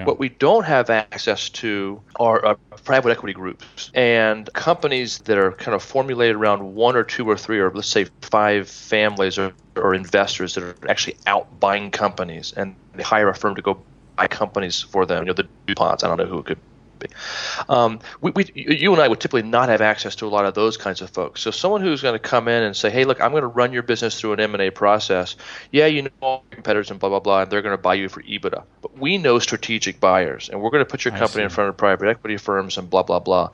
[0.04, 5.52] What we don't have access to are, are, private equity groups and companies that are
[5.54, 9.54] kind of formulated around one or two or three or let's say five families or,
[9.76, 13.80] or investors that are actually out buying companies and they hire a firm to go
[14.16, 15.24] buy companies for them.
[15.24, 16.60] You know, the DuPonts, I don't know who it could
[17.08, 17.14] be.
[17.70, 20.54] Um, we, we, you and I would typically not have access to a lot of
[20.54, 21.42] those kinds of folks.
[21.42, 23.74] So someone who's going to come in and say, "Hey, look, I'm going to run
[23.74, 25.36] your business through an M&A process."
[25.72, 27.96] Yeah, you know all your competitors and blah blah blah, and they're going to buy
[27.96, 28.64] you for EBITDA.
[28.82, 31.78] But we know strategic buyers, and we're going to put your company in front of
[31.78, 33.52] private equity firms and blah blah blah.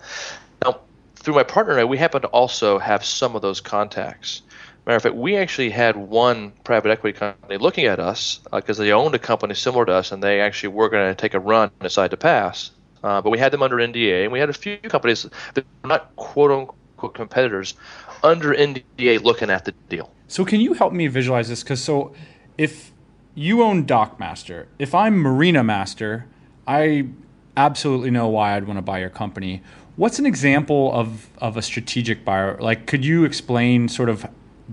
[0.64, 0.80] Now,
[1.16, 4.42] through my partner and I, we happen to also have some of those contacts.
[4.86, 8.84] Matter of fact, we actually had one private equity company looking at us because uh,
[8.84, 11.40] they owned a company similar to us, and they actually were going to take a
[11.40, 12.72] run and decide to pass.
[13.04, 15.88] Uh, but we had them under NDA, and we had a few companies that were
[15.88, 17.76] not quote unquote competitors
[18.24, 20.12] under NDA looking at the deal.
[20.28, 21.64] So can you help me visualize this?
[21.64, 22.14] Because so
[22.58, 22.92] if
[23.36, 26.26] you own DockMaster, if I'm Marina Master,
[26.68, 27.08] I
[27.56, 29.62] absolutely know why I'd want to buy your company.
[29.96, 32.58] What's an example of, of a strategic buyer?
[32.60, 34.26] Like, could you explain sort of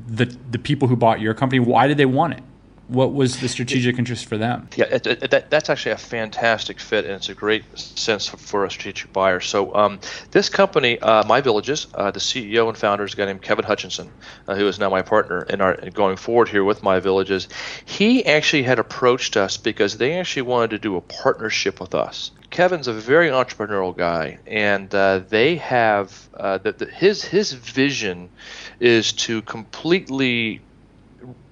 [0.06, 1.58] the the people who bought your company?
[1.58, 2.42] Why did they want it?
[2.88, 4.68] What was the strategic interest for them?
[4.76, 8.64] Yeah, it, it, that, that's actually a fantastic fit, and it's a great sense for
[8.64, 9.40] a strategic buyer.
[9.40, 9.98] So, um,
[10.30, 13.64] this company, uh, My Villages, uh, the CEO and founder is a guy named Kevin
[13.64, 14.10] Hutchinson,
[14.46, 17.48] uh, who is now my partner in our going forward here with My Villages.
[17.84, 22.30] He actually had approached us because they actually wanted to do a partnership with us.
[22.50, 28.30] Kevin's a very entrepreneurial guy, and uh, they have uh, the, the, his his vision
[28.78, 30.60] is to completely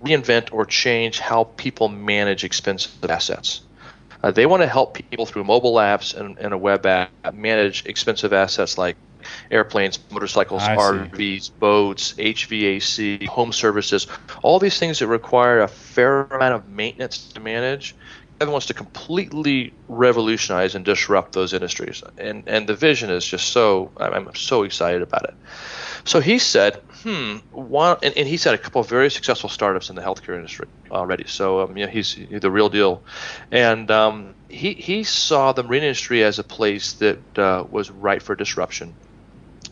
[0.03, 3.63] reinvent or change how people manage expensive assets.
[4.23, 7.85] Uh, they want to help people through mobile apps and, and, a web app manage
[7.85, 8.97] expensive assets like
[9.51, 11.53] airplanes, motorcycles, I RVs, see.
[11.59, 14.07] boats, HVAC, home services,
[14.43, 17.95] all these things that require a fair amount of maintenance to manage.
[18.51, 23.91] Wants to completely revolutionize and disrupt those industries, and and the vision is just so
[23.97, 25.35] I'm so excited about it.
[26.05, 29.89] So he said, hmm, why, and, and, he's had a couple of very successful startups
[29.89, 31.25] in the healthcare industry already.
[31.27, 33.03] So um, yeah, he's, he's the real deal,
[33.51, 38.23] and um, he he saw the marine industry as a place that uh, was ripe
[38.23, 38.95] for disruption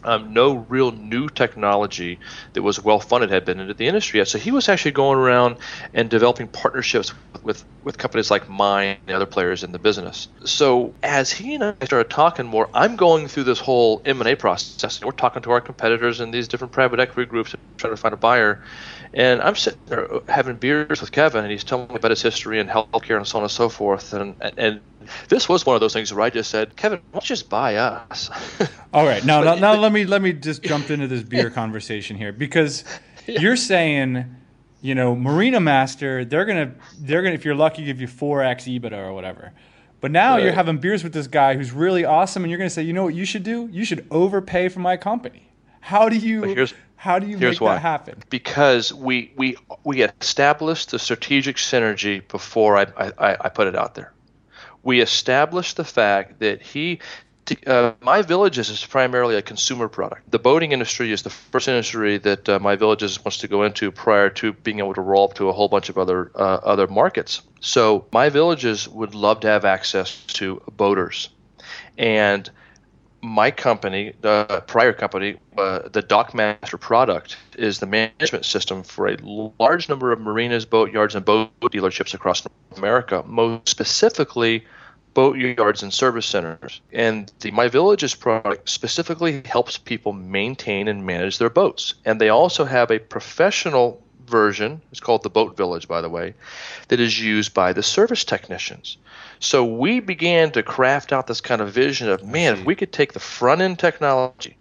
[0.05, 2.19] um, no real new technology
[2.53, 4.29] that was well funded had been into the industry yet.
[4.29, 5.57] So he was actually going around
[5.95, 7.13] and developing partnerships
[7.43, 10.29] with, with companies like mine and other players in the business.
[10.45, 15.05] So as he and I started talking more, I'm going through this whole M&A process.
[15.05, 18.17] We're talking to our competitors and these different private equity groups trying to find a
[18.17, 18.63] buyer.
[19.15, 22.61] And I'm sitting there having beers with Kevin, and he's telling me about his history
[22.61, 24.15] and healthcare and so on and so forth.
[24.15, 24.81] And and
[25.29, 27.49] this was one of those things where I just said, Kevin, why don't you just
[27.49, 28.31] buy us?
[28.93, 32.17] All right, now, now, now let me let me just jump into this beer conversation
[32.17, 32.85] here because
[33.27, 33.41] yeah.
[33.41, 34.25] you're saying,
[34.81, 38.65] you know, Marina Master, they're gonna they're gonna if you're lucky give you four x
[38.65, 39.53] EBITDA or whatever.
[40.01, 40.43] But now right.
[40.43, 43.05] you're having beers with this guy who's really awesome, and you're gonna say, you know
[43.05, 43.69] what you should do?
[43.71, 45.49] You should overpay for my company.
[45.81, 46.67] How do you?
[47.03, 47.75] How do you Here's make why.
[47.75, 48.23] that happen?
[48.31, 52.87] Because we we we established the strategic synergy before I,
[53.19, 54.13] I, I put it out there.
[54.83, 57.01] We established the fact that he
[57.67, 60.31] uh, my villages is primarily a consumer product.
[60.31, 63.91] The boating industry is the first industry that uh, my villages wants to go into
[63.91, 66.87] prior to being able to roll up to a whole bunch of other uh, other
[66.87, 67.43] markets.
[67.61, 71.31] So my villages would love to have access to boaters,
[71.99, 72.49] and
[73.23, 79.17] my company, the prior company, uh, the DockMaster product is the management system for a
[79.61, 84.65] large number of marinas, boat yards, and boat dealerships across North America, most specifically
[85.15, 86.81] boat yards and service centers.
[86.93, 91.95] And the My Villages product specifically helps people maintain and manage their boats.
[92.05, 94.02] And they also have a professional
[94.33, 96.35] version, it's called the Boat Village, by the way,
[96.89, 98.97] that is used by the service technicians.
[99.39, 102.93] So we began to craft out this kind of vision of man, if we could
[102.93, 104.57] take the front end technology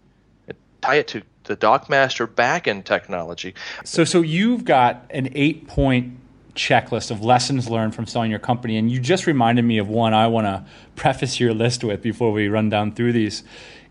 [0.48, 3.56] and tie it to the DockMaster back end technology.
[3.84, 6.18] So so you've got an eight point
[6.54, 10.14] checklist of lessons learned from selling your company and you just reminded me of one
[10.14, 13.44] I want to preface your list with before we run down through these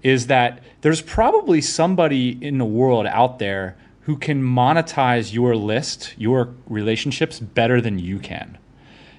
[0.02, 3.76] is that there's probably somebody in the world out there
[4.10, 8.58] who can monetize your list, your relationships better than you can.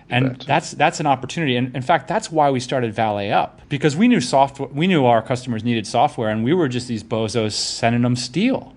[0.10, 1.56] And that's that's an opportunity.
[1.56, 5.06] And in fact that's why we started valet up because we knew software we knew
[5.06, 8.76] our customers needed software and we were just these bozos sending them steel.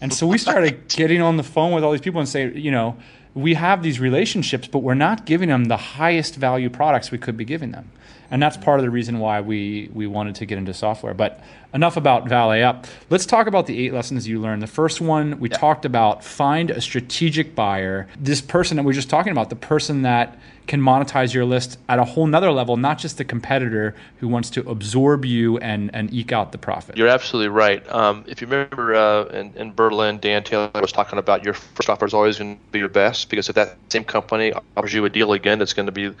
[0.00, 2.70] And so we started getting on the phone with all these people and say you
[2.70, 2.96] know
[3.34, 7.36] we have these relationships but we're not giving them the highest value products we could
[7.36, 7.90] be giving them
[8.30, 11.14] And that's part of the reason why we, we wanted to get into software.
[11.14, 11.40] But
[11.72, 12.86] enough about Valet Up.
[13.10, 14.62] Let's talk about the eight lessons you learned.
[14.62, 15.58] The first one, we yeah.
[15.58, 18.08] talked about find a strategic buyer.
[18.18, 21.78] This person that we are just talking about, the person that can monetize your list
[21.88, 25.94] at a whole nother level, not just the competitor who wants to absorb you and,
[25.94, 26.96] and eke out the profit.
[26.96, 27.86] You're absolutely right.
[27.92, 31.90] Um, if you remember uh, in, in, Berlin, Dan Taylor was talking about your first
[31.90, 35.04] offer is always going to be your best because if that same company offers you
[35.04, 36.14] a deal again that's going to be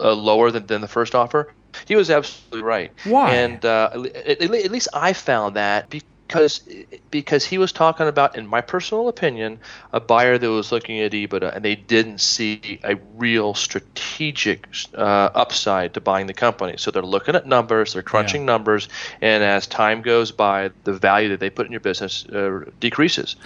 [0.00, 1.52] uh, lower than, than the first offer,
[1.86, 2.92] he was absolutely right.
[3.04, 3.34] Why?
[3.34, 6.62] And uh, at, at, least I found that because because
[7.10, 9.60] because he was talking about, in my personal opinion,
[9.92, 15.28] a buyer that was looking at EBITDA and they didn't see a real strategic uh,
[15.34, 16.76] upside to buying the company.
[16.78, 18.46] So they're looking at numbers, they're crunching yeah.
[18.46, 18.88] numbers,
[19.20, 23.36] and as time goes by, the value that they put in your business uh, decreases.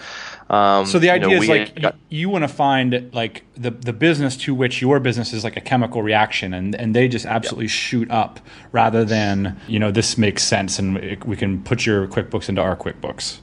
[0.48, 3.44] Um, so the idea you know, is like got, you, you want to find like
[3.56, 7.08] the the business to which your business is like a chemical reaction, and and they
[7.08, 8.38] just absolutely shoot up
[8.70, 12.76] rather than you know this makes sense and we can put your QuickBooks into our
[12.76, 13.38] QuickBooks.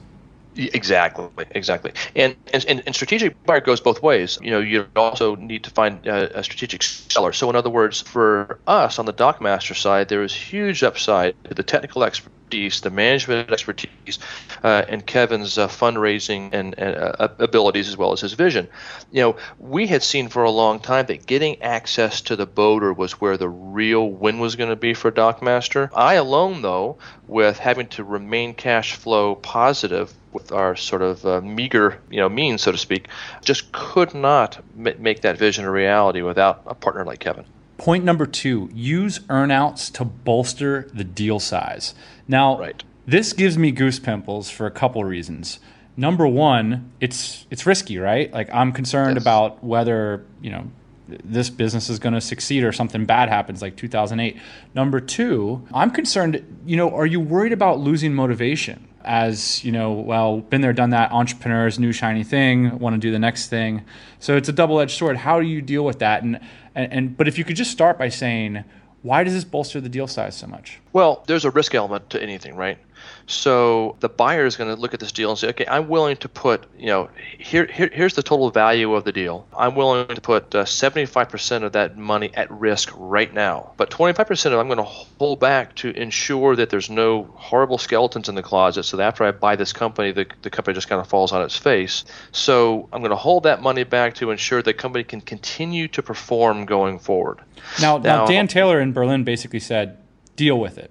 [0.56, 1.92] Exactly, exactly.
[2.14, 4.38] And, and and strategic buyer goes both ways.
[4.40, 7.32] You know, you also need to find a, a, strategic seller.
[7.32, 11.54] So, in other words, for us on the DockMaster side, there is huge upside to
[11.54, 14.18] the technical expertise expertise, the management expertise,
[14.62, 18.68] uh, and Kevin's uh, fundraising and, and uh, abilities as well as his vision.
[19.10, 22.92] You know, we had seen for a long time that getting access to the boater
[22.92, 25.90] was where the real win was going to be for DockMaster.
[25.94, 31.40] I alone, though, with having to remain cash flow positive with our sort of uh,
[31.40, 33.08] meager, you know, means, so to speak,
[33.44, 37.44] just could not m- make that vision a reality without a partner like Kevin.
[37.76, 41.94] Point number two use earnouts to bolster the deal size.
[42.28, 42.82] Now, right.
[43.06, 45.58] this gives me goose pimples for a couple reasons.
[45.96, 48.32] Number one, it's it's risky, right?
[48.32, 49.22] Like I'm concerned yes.
[49.22, 50.70] about whether you know
[51.06, 54.36] this business is going to succeed or something bad happens like 2008.
[54.74, 56.60] Number two, I'm concerned.
[56.66, 58.88] You know, are you worried about losing motivation?
[59.04, 61.12] As you know, well, been there, done that.
[61.12, 63.84] Entrepreneurs, new shiny thing, want to do the next thing.
[64.18, 65.18] So it's a double-edged sword.
[65.18, 66.22] How do you deal with that?
[66.22, 66.40] And
[66.74, 68.64] and, and but if you could just start by saying,
[69.02, 70.80] why does this bolster the deal size so much?
[70.92, 72.78] Well, there's a risk element to anything, right?
[73.26, 76.16] So the buyer is going to look at this deal and say, okay, I'm willing
[76.18, 77.08] to put, you know,
[77.38, 79.46] here, here here's the total value of the deal.
[79.56, 84.46] I'm willing to put uh, 75% of that money at risk right now, but 25%
[84.46, 88.34] of it I'm going to hold back to ensure that there's no horrible skeletons in
[88.34, 88.84] the closet.
[88.84, 91.42] So that after I buy this company, the, the company just kind of falls on
[91.42, 92.04] its face.
[92.32, 96.02] So I'm going to hold that money back to ensure the company can continue to
[96.02, 97.40] perform going forward.
[97.80, 99.98] Now, now, now Dan Taylor in Berlin basically said,
[100.36, 100.90] deal with it.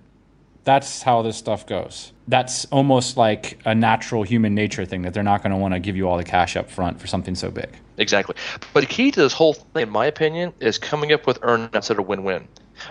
[0.63, 2.13] That's how this stuff goes.
[2.27, 5.79] That's almost like a natural human nature thing that they're not going to want to
[5.79, 7.69] give you all the cash up front for something so big.
[7.97, 8.35] Exactly.
[8.73, 11.87] But the key to this whole thing, in my opinion, is coming up with earnouts
[11.87, 12.47] that are win-win.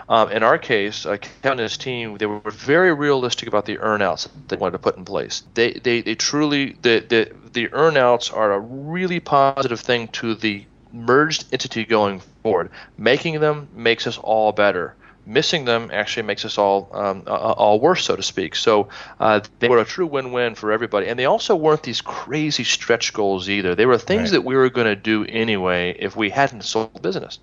[0.07, 3.77] Um, in our case, uh, Kevin and his team, they were very realistic about the
[3.77, 5.43] earnouts they wanted to put in place.
[5.55, 10.65] They, they, they truly, the, the, the earnouts are a really positive thing to the
[10.93, 12.69] merged entity going forward.
[12.97, 14.95] Making them makes us all better
[15.25, 18.55] missing them actually makes us all um, all worse, so to speak.
[18.55, 22.63] So uh, they were a true win-win for everybody, and they also weren't these crazy
[22.63, 23.75] stretch goals either.
[23.75, 24.31] They were things right.
[24.33, 27.39] that we were going to do anyway if we hadn't sold the business.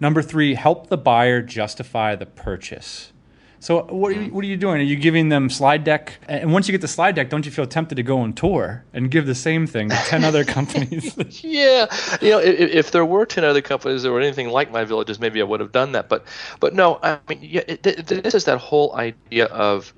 [0.00, 3.12] Number three, help the buyer justify the purchase.
[3.64, 4.78] So what are, you, what are you doing?
[4.82, 6.18] Are you giving them slide deck?
[6.28, 8.84] And once you get the slide deck, don't you feel tempted to go on tour
[8.92, 11.16] and give the same thing to ten other companies?
[11.42, 11.86] yeah,
[12.20, 15.18] you know, if, if, there were ten other companies that were anything like my villages,
[15.18, 16.10] maybe I would have done that.
[16.10, 16.26] But
[16.60, 19.94] but no, I mean, yeah, it, this is that whole idea of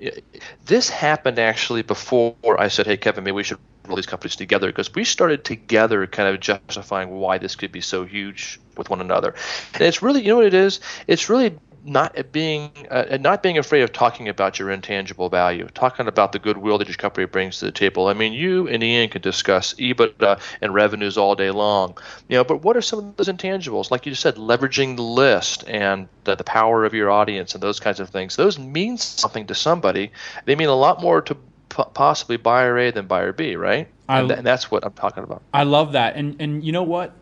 [0.63, 4.67] this happened actually before I said, hey Kevin, maybe we should roll these companies together
[4.67, 9.01] because we started together kind of justifying why this could be so huge with one
[9.01, 9.35] another.
[9.73, 10.79] And it's really, you know what it is?
[11.07, 16.07] It's really not being uh, not being afraid of talking about your intangible value, talking
[16.07, 18.07] about the goodwill that your company brings to the table.
[18.07, 21.97] I mean, you and Ian can discuss EBITDA and revenues all day long,
[22.27, 22.43] you know.
[22.43, 23.91] But what are some of those intangibles?
[23.91, 27.79] Like you said, leveraging the list and the, the power of your audience and those
[27.79, 28.35] kinds of things.
[28.35, 30.11] Those mean something to somebody.
[30.45, 31.37] They mean a lot more to
[31.69, 33.87] possibly buyer A than buyer B, right?
[34.09, 35.41] I, and, th- and that's what I'm talking about.
[35.53, 37.13] I love that, and and you know what?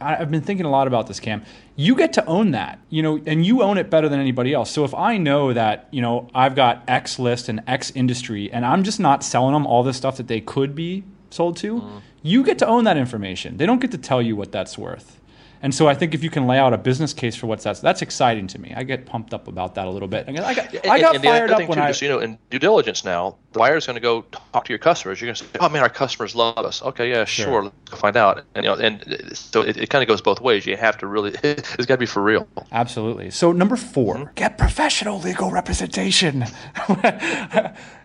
[0.00, 1.44] I've been thinking a lot about this, Cam.
[1.76, 4.70] You get to own that, you know, and you own it better than anybody else.
[4.70, 8.64] So if I know that, you know, I've got X list and X industry, and
[8.64, 12.02] I'm just not selling them all this stuff that they could be sold to, mm.
[12.22, 13.56] you get to own that information.
[13.56, 15.19] They don't get to tell you what that's worth.
[15.62, 17.80] And so I think if you can lay out a business case for what's that,
[17.82, 18.72] that's exciting to me.
[18.74, 20.26] I get pumped up about that a little bit.
[20.26, 21.88] I got, I got, I got fired up when too, I.
[21.88, 24.78] just, you know, in due diligence now, the buyer's going to go talk to your
[24.78, 25.20] customers.
[25.20, 27.44] You're going to say, "Oh man, our customers love us." Okay, yeah, Sure.
[27.46, 27.62] sure.
[27.64, 28.44] Let's go find out.
[28.54, 30.64] And you know, and so it, it kind of goes both ways.
[30.66, 32.48] You have to really, it's got to be for real.
[32.72, 33.30] Absolutely.
[33.30, 34.34] So number 4 Mm-hmm.
[34.36, 36.46] get professional legal representation.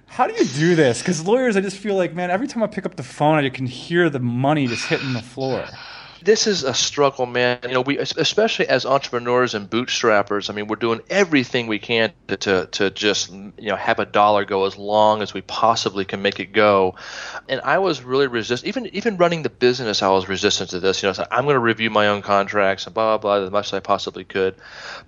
[0.08, 1.00] How do you do this?
[1.00, 3.50] Because lawyers, I just feel like, man, every time I pick up the phone, I
[3.50, 5.66] can hear the money just hitting the floor.
[6.26, 7.60] This is a struggle, man.
[7.64, 10.50] You know, we especially as entrepreneurs and bootstrappers.
[10.50, 14.06] I mean, we're doing everything we can to, to to just you know have a
[14.06, 16.96] dollar go as long as we possibly can make it go.
[17.48, 18.68] And I was really resistant.
[18.68, 21.04] Even even running the business, I was resistant to this.
[21.04, 23.52] You know, so I'm going to review my own contracts and blah blah blah as
[23.52, 24.56] much as I possibly could.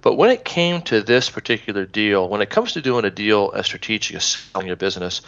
[0.01, 3.51] But when it came to this particular deal, when it comes to doing a deal
[3.55, 5.21] as strategic as selling your business,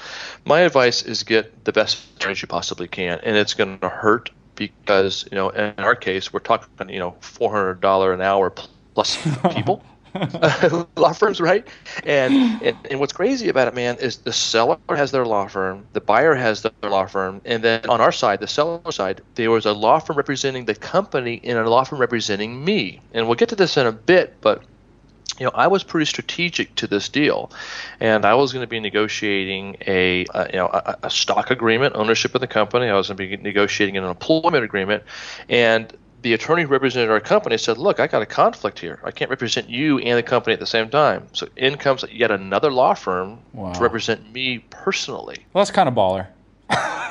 [0.45, 4.29] my advice is get the best attorneys you possibly can, and it's going to hurt
[4.59, 8.51] because you know in our case we're talking you know four hundred dollar an hour
[8.93, 9.17] plus
[9.51, 9.83] people
[10.97, 11.67] law firms right?
[12.03, 15.85] And, and and what's crazy about it man is the seller has their law firm
[15.93, 19.51] the buyer has their law firm and then on our side the seller side there
[19.51, 23.01] was a law firm representing the company and a law firm representing me.
[23.13, 24.63] And we'll get to this in a bit but
[25.37, 27.51] you know, I was pretty strategic to this deal,
[27.99, 30.19] and I was going to be negotiating a,
[30.51, 32.87] you know a, a stock agreement, ownership of the company.
[32.87, 35.03] I was going to be negotiating an employment agreement,
[35.47, 38.99] and the attorney who represented our company said, "Look, I got a conflict here.
[39.03, 42.31] I can't represent you and the company at the same time." So in comes yet
[42.31, 43.73] another law firm Wow.
[43.73, 45.45] to represent me personally.
[45.53, 46.27] Well, that's kind of baller.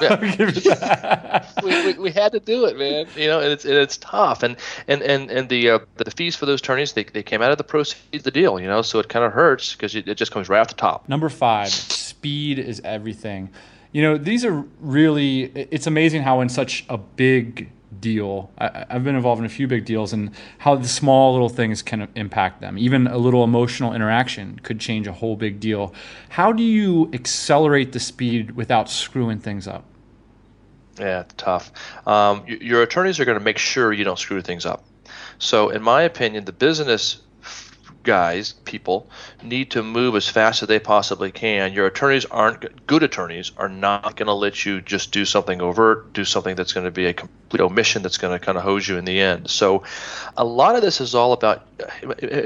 [1.62, 3.06] we, we, we had to do it, man.
[3.16, 6.36] You know, and it's and it's tough, and and and and the uh, the fees
[6.36, 8.60] for those attorneys they, they came out of the proceeds of the deal.
[8.60, 10.74] You know, so it kind of hurts because it, it just comes right off the
[10.74, 11.08] top.
[11.08, 13.50] Number five, speed is everything.
[13.92, 17.70] You know, these are really, it's amazing how in such a big
[18.00, 21.48] deal, I, I've been involved in a few big deals and how the small little
[21.48, 22.78] things can impact them.
[22.78, 25.94] Even a little emotional interaction could change a whole big deal.
[26.28, 29.84] How do you accelerate the speed without screwing things up?
[30.98, 31.70] Yeah, tough.
[32.06, 34.84] Um, your attorneys are going to make sure you don't screw things up.
[35.38, 37.20] So, in my opinion, the business
[38.08, 39.06] guys, people,
[39.42, 41.74] need to move as fast as they possibly can.
[41.74, 46.14] Your attorneys aren't good attorneys are not going to let you just do something overt,
[46.14, 48.88] do something that's going to be a complete omission that's going to kind of hose
[48.88, 49.50] you in the end.
[49.50, 49.82] So,
[50.38, 51.66] a lot of this is all about.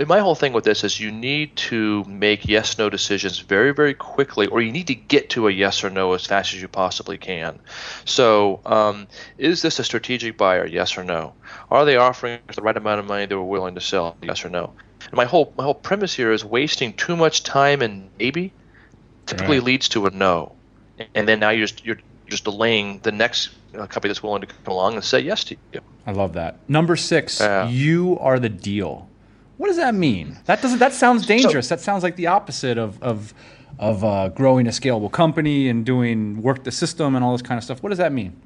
[0.09, 3.95] My whole thing with this is you need to make yes no decisions very, very
[3.95, 6.67] quickly, or you need to get to a yes or no as fast as you
[6.67, 7.61] possibly can.
[8.05, 9.07] So, um,
[9.39, 10.67] is this a strategic buyer?
[10.67, 11.35] Yes or no?
[11.71, 14.17] Are they offering the right amount of money they were willing to sell?
[14.23, 14.73] Yes or no?
[15.07, 18.53] And my whole my whole premise here is wasting too much time and maybe
[19.27, 19.65] typically Right.
[19.67, 20.53] leads to a no,
[21.15, 21.99] and then now you're just, you're
[22.29, 25.57] just delaying the next uh, company that's willing to come along and say yes to
[25.73, 25.81] you.
[26.07, 26.59] I love that.
[26.69, 27.69] Number six, Yeah.
[27.69, 29.09] you are the deal.
[29.59, 30.39] What does that mean?
[30.47, 30.79] That doesn't.
[30.81, 31.69] That sounds dangerous.
[31.69, 33.33] that sounds like the opposite of of
[33.79, 37.59] of uh, growing a scalable company and doing work the system and all this kind
[37.59, 37.83] of stuff.
[37.83, 38.41] What does that mean?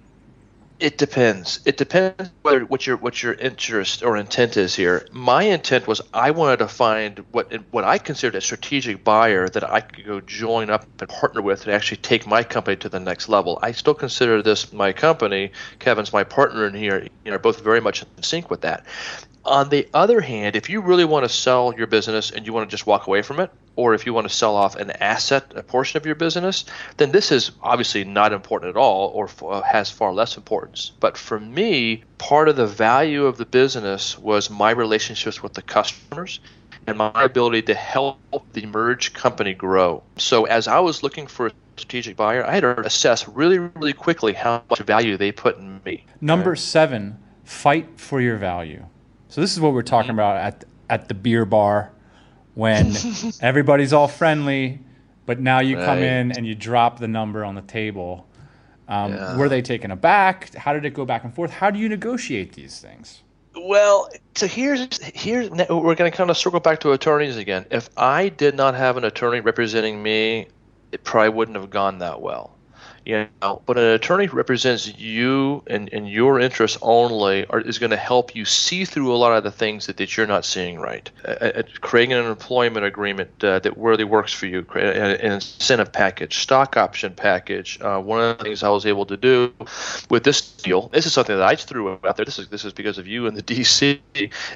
[0.79, 1.61] It depends.
[1.65, 5.07] It depends whether what your what your interest or intent is here.
[5.11, 9.65] My intent was I wanted to find what what I considered a strategic buyer that
[9.65, 13.01] I could go join up and partner with and actually take my company to the
[13.01, 13.59] next level.
[13.63, 15.53] I still consider this my company.
[15.79, 17.09] Kevin's my partner in here.
[17.25, 18.85] You know, both very much in sync with that.
[19.47, 22.69] On the other hand, if you really want to sell your business and you want
[22.69, 25.53] to just walk away from it, or if you want to sell off an asset,
[25.55, 26.65] a portion of your business,
[26.97, 30.91] then this is obviously not important at all or f- uh, has far less importance.
[30.99, 35.63] But for me, part of the value of the business was my relationships with the
[35.63, 36.41] customers
[36.89, 38.19] and my ability to help
[38.53, 40.03] the merged company grow.
[40.17, 43.93] So as I was looking for a strategic buyer, I had to assess really, really
[43.93, 46.05] quickly how much value they put in me.
[46.21, 48.87] Number seven, fight for your value.
[49.29, 50.19] So this is what we're talking Mm-hmm.
[50.19, 51.91] about at at the beer bar
[52.55, 52.93] when
[53.41, 54.81] everybody's all friendly,
[55.27, 58.27] but now you come in and you drop the number on the table.
[58.89, 59.37] Um, Yeah.
[59.37, 60.55] Were they taken aback?
[60.55, 61.51] How did it go back and forth?
[61.51, 63.23] How do you negotiate these things?
[63.57, 67.67] Well, so here's here's we're going to kind of circle back to attorneys again.
[67.71, 70.47] If I did not have an attorney representing me,
[70.93, 72.56] it probably wouldn't have gone that well.
[73.07, 77.91] You know, but an attorney represents you and, and your interests only are, is going
[77.91, 80.81] to help you see through a lot of the things that, that you're not seeing
[80.81, 81.09] right.
[81.25, 85.93] Uh, uh, creating an employment agreement uh, that really works for you, an an incentive
[85.93, 87.79] package, stock option package.
[87.81, 89.55] Uh, one of the things I was able to do
[90.11, 92.25] with this deal, this is something that I threw out there.
[92.25, 94.01] This is this is because of you and the DC.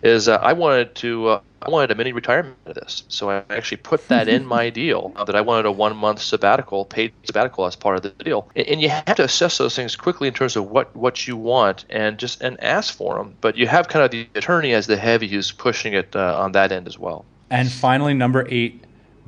[0.03, 3.05] Is uh, I wanted to uh, I wanted a mini retirement of this.
[3.09, 6.85] So I actually put that in my deal that I wanted a one month sabbatical,
[6.85, 8.49] paid sabbatical as part of the deal.
[8.57, 11.37] And, and you have to assess those things quickly in terms of what, what you
[11.37, 13.35] want and just and ask for them.
[13.41, 16.53] But you have kind of the attorney as the heavy who's pushing it uh, on
[16.53, 17.25] that end as well.
[17.51, 18.85] And finally, number eight,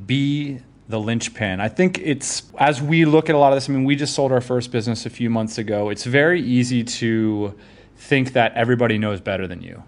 [0.07, 1.61] be the linchpin.
[1.61, 3.69] I think it's as we look at a lot of this.
[3.69, 5.89] I mean, we just sold our first business a few months ago.
[5.89, 7.55] It's very easy to
[7.97, 9.83] think that everybody knows better than you,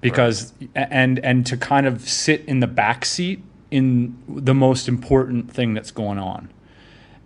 [0.00, 0.88] because right.
[0.90, 5.74] and and to kind of sit in the back seat in the most important thing
[5.74, 6.50] that's going on.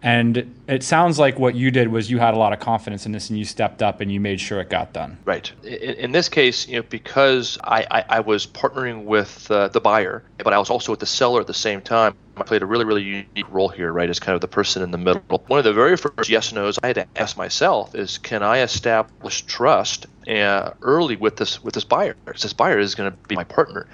[0.03, 3.13] And it sounds like what you did was you had a lot of confidence in
[3.13, 5.19] this and you stepped up and you made sure it got done.
[5.25, 5.51] Right.
[5.65, 9.81] In, in this case, you know, because I, I, I was partnering with uh, the
[9.81, 12.67] buyer, but I was also with the seller at the same time, I played a
[12.67, 15.43] really, really unique role here, right, as kind of the person in the middle.
[15.49, 18.61] One of the very first yes nos I had to ask myself is, can I
[18.61, 22.17] establish trust uh, early with this with this buyer?
[22.27, 23.87] This buyer is going to be my partner.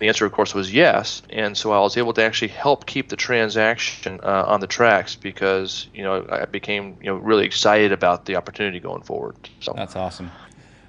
[0.00, 3.08] The answer, of course, was yes, and so I was able to actually help keep
[3.08, 7.92] the transaction uh, on the tracks because you know I became you know really excited
[7.92, 9.36] about the opportunity going forward.
[9.60, 10.30] So that's awesome.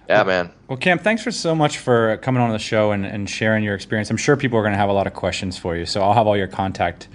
[0.08, 0.52] Yeah, man.
[0.68, 3.74] Well, Cam, thanks for so much for coming on the show and, and sharing your
[3.74, 4.12] experience.
[4.12, 6.14] I'm sure people are going to have a lot of questions for you, so I'll
[6.14, 7.08] have all your contact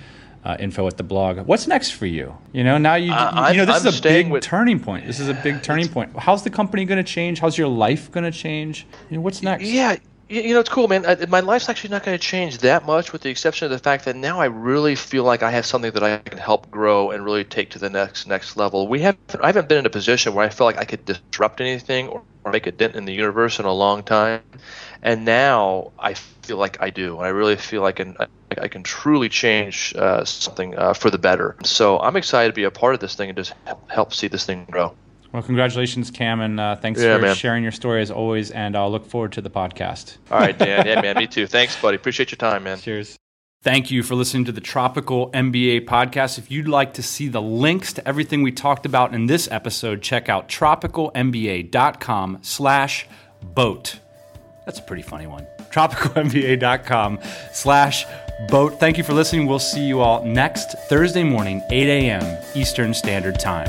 [0.45, 1.39] uh, info at the blog.
[1.47, 2.37] What's next for you?
[2.53, 5.07] You know, now you uh, you know this I'm is a big with, turning point.
[5.07, 6.16] This is a big turning point.
[6.18, 7.41] How's the company going to change?
[7.41, 8.87] How's your life going to change?
[9.11, 9.64] You know, what's next?
[9.64, 9.97] Yeah,
[10.31, 11.05] you know, it's cool, man.
[11.28, 14.05] My life's actually not going to change that much, with the exception of the fact
[14.05, 17.24] that now I really feel like I have something that I can help grow and
[17.24, 18.87] really take to the next next level.
[18.87, 21.61] We have I haven't been in a position where I feel like I could disrupt
[21.61, 24.43] anything or, or make a dent in the universe in a long time,
[25.03, 27.18] and now I feel like I do.
[27.18, 28.16] I really feel like I can,
[28.57, 31.57] I can truly change uh, something uh, for the better.
[31.64, 33.53] So I'm excited to be a part of this thing and just
[33.89, 34.95] help see this thing grow.
[35.33, 37.35] Well, congratulations, Cam, and uh, thanks yeah, for man.
[37.37, 38.51] sharing your story as always.
[38.51, 40.16] And I'll look forward to the podcast.
[40.31, 40.87] All right, Dan.
[40.87, 41.16] yeah, man.
[41.16, 41.47] Me too.
[41.47, 41.97] Thanks, buddy.
[41.97, 42.78] Appreciate your time, man.
[42.78, 43.16] Cheers.
[43.62, 46.39] Thank you for listening to the Tropical MBA podcast.
[46.39, 50.01] If you'd like to see the links to everything we talked about in this episode,
[50.01, 53.07] check out tropicalmba.com slash
[53.43, 53.99] boat.
[54.64, 55.47] That's a pretty funny one.
[55.70, 57.18] tropicalmba.com
[57.53, 58.07] slash
[58.49, 58.81] boat.
[58.81, 59.47] Thank you for listening.
[59.47, 62.43] We'll see you all next Thursday morning, 8 a.m.
[62.55, 63.68] Eastern Standard Time.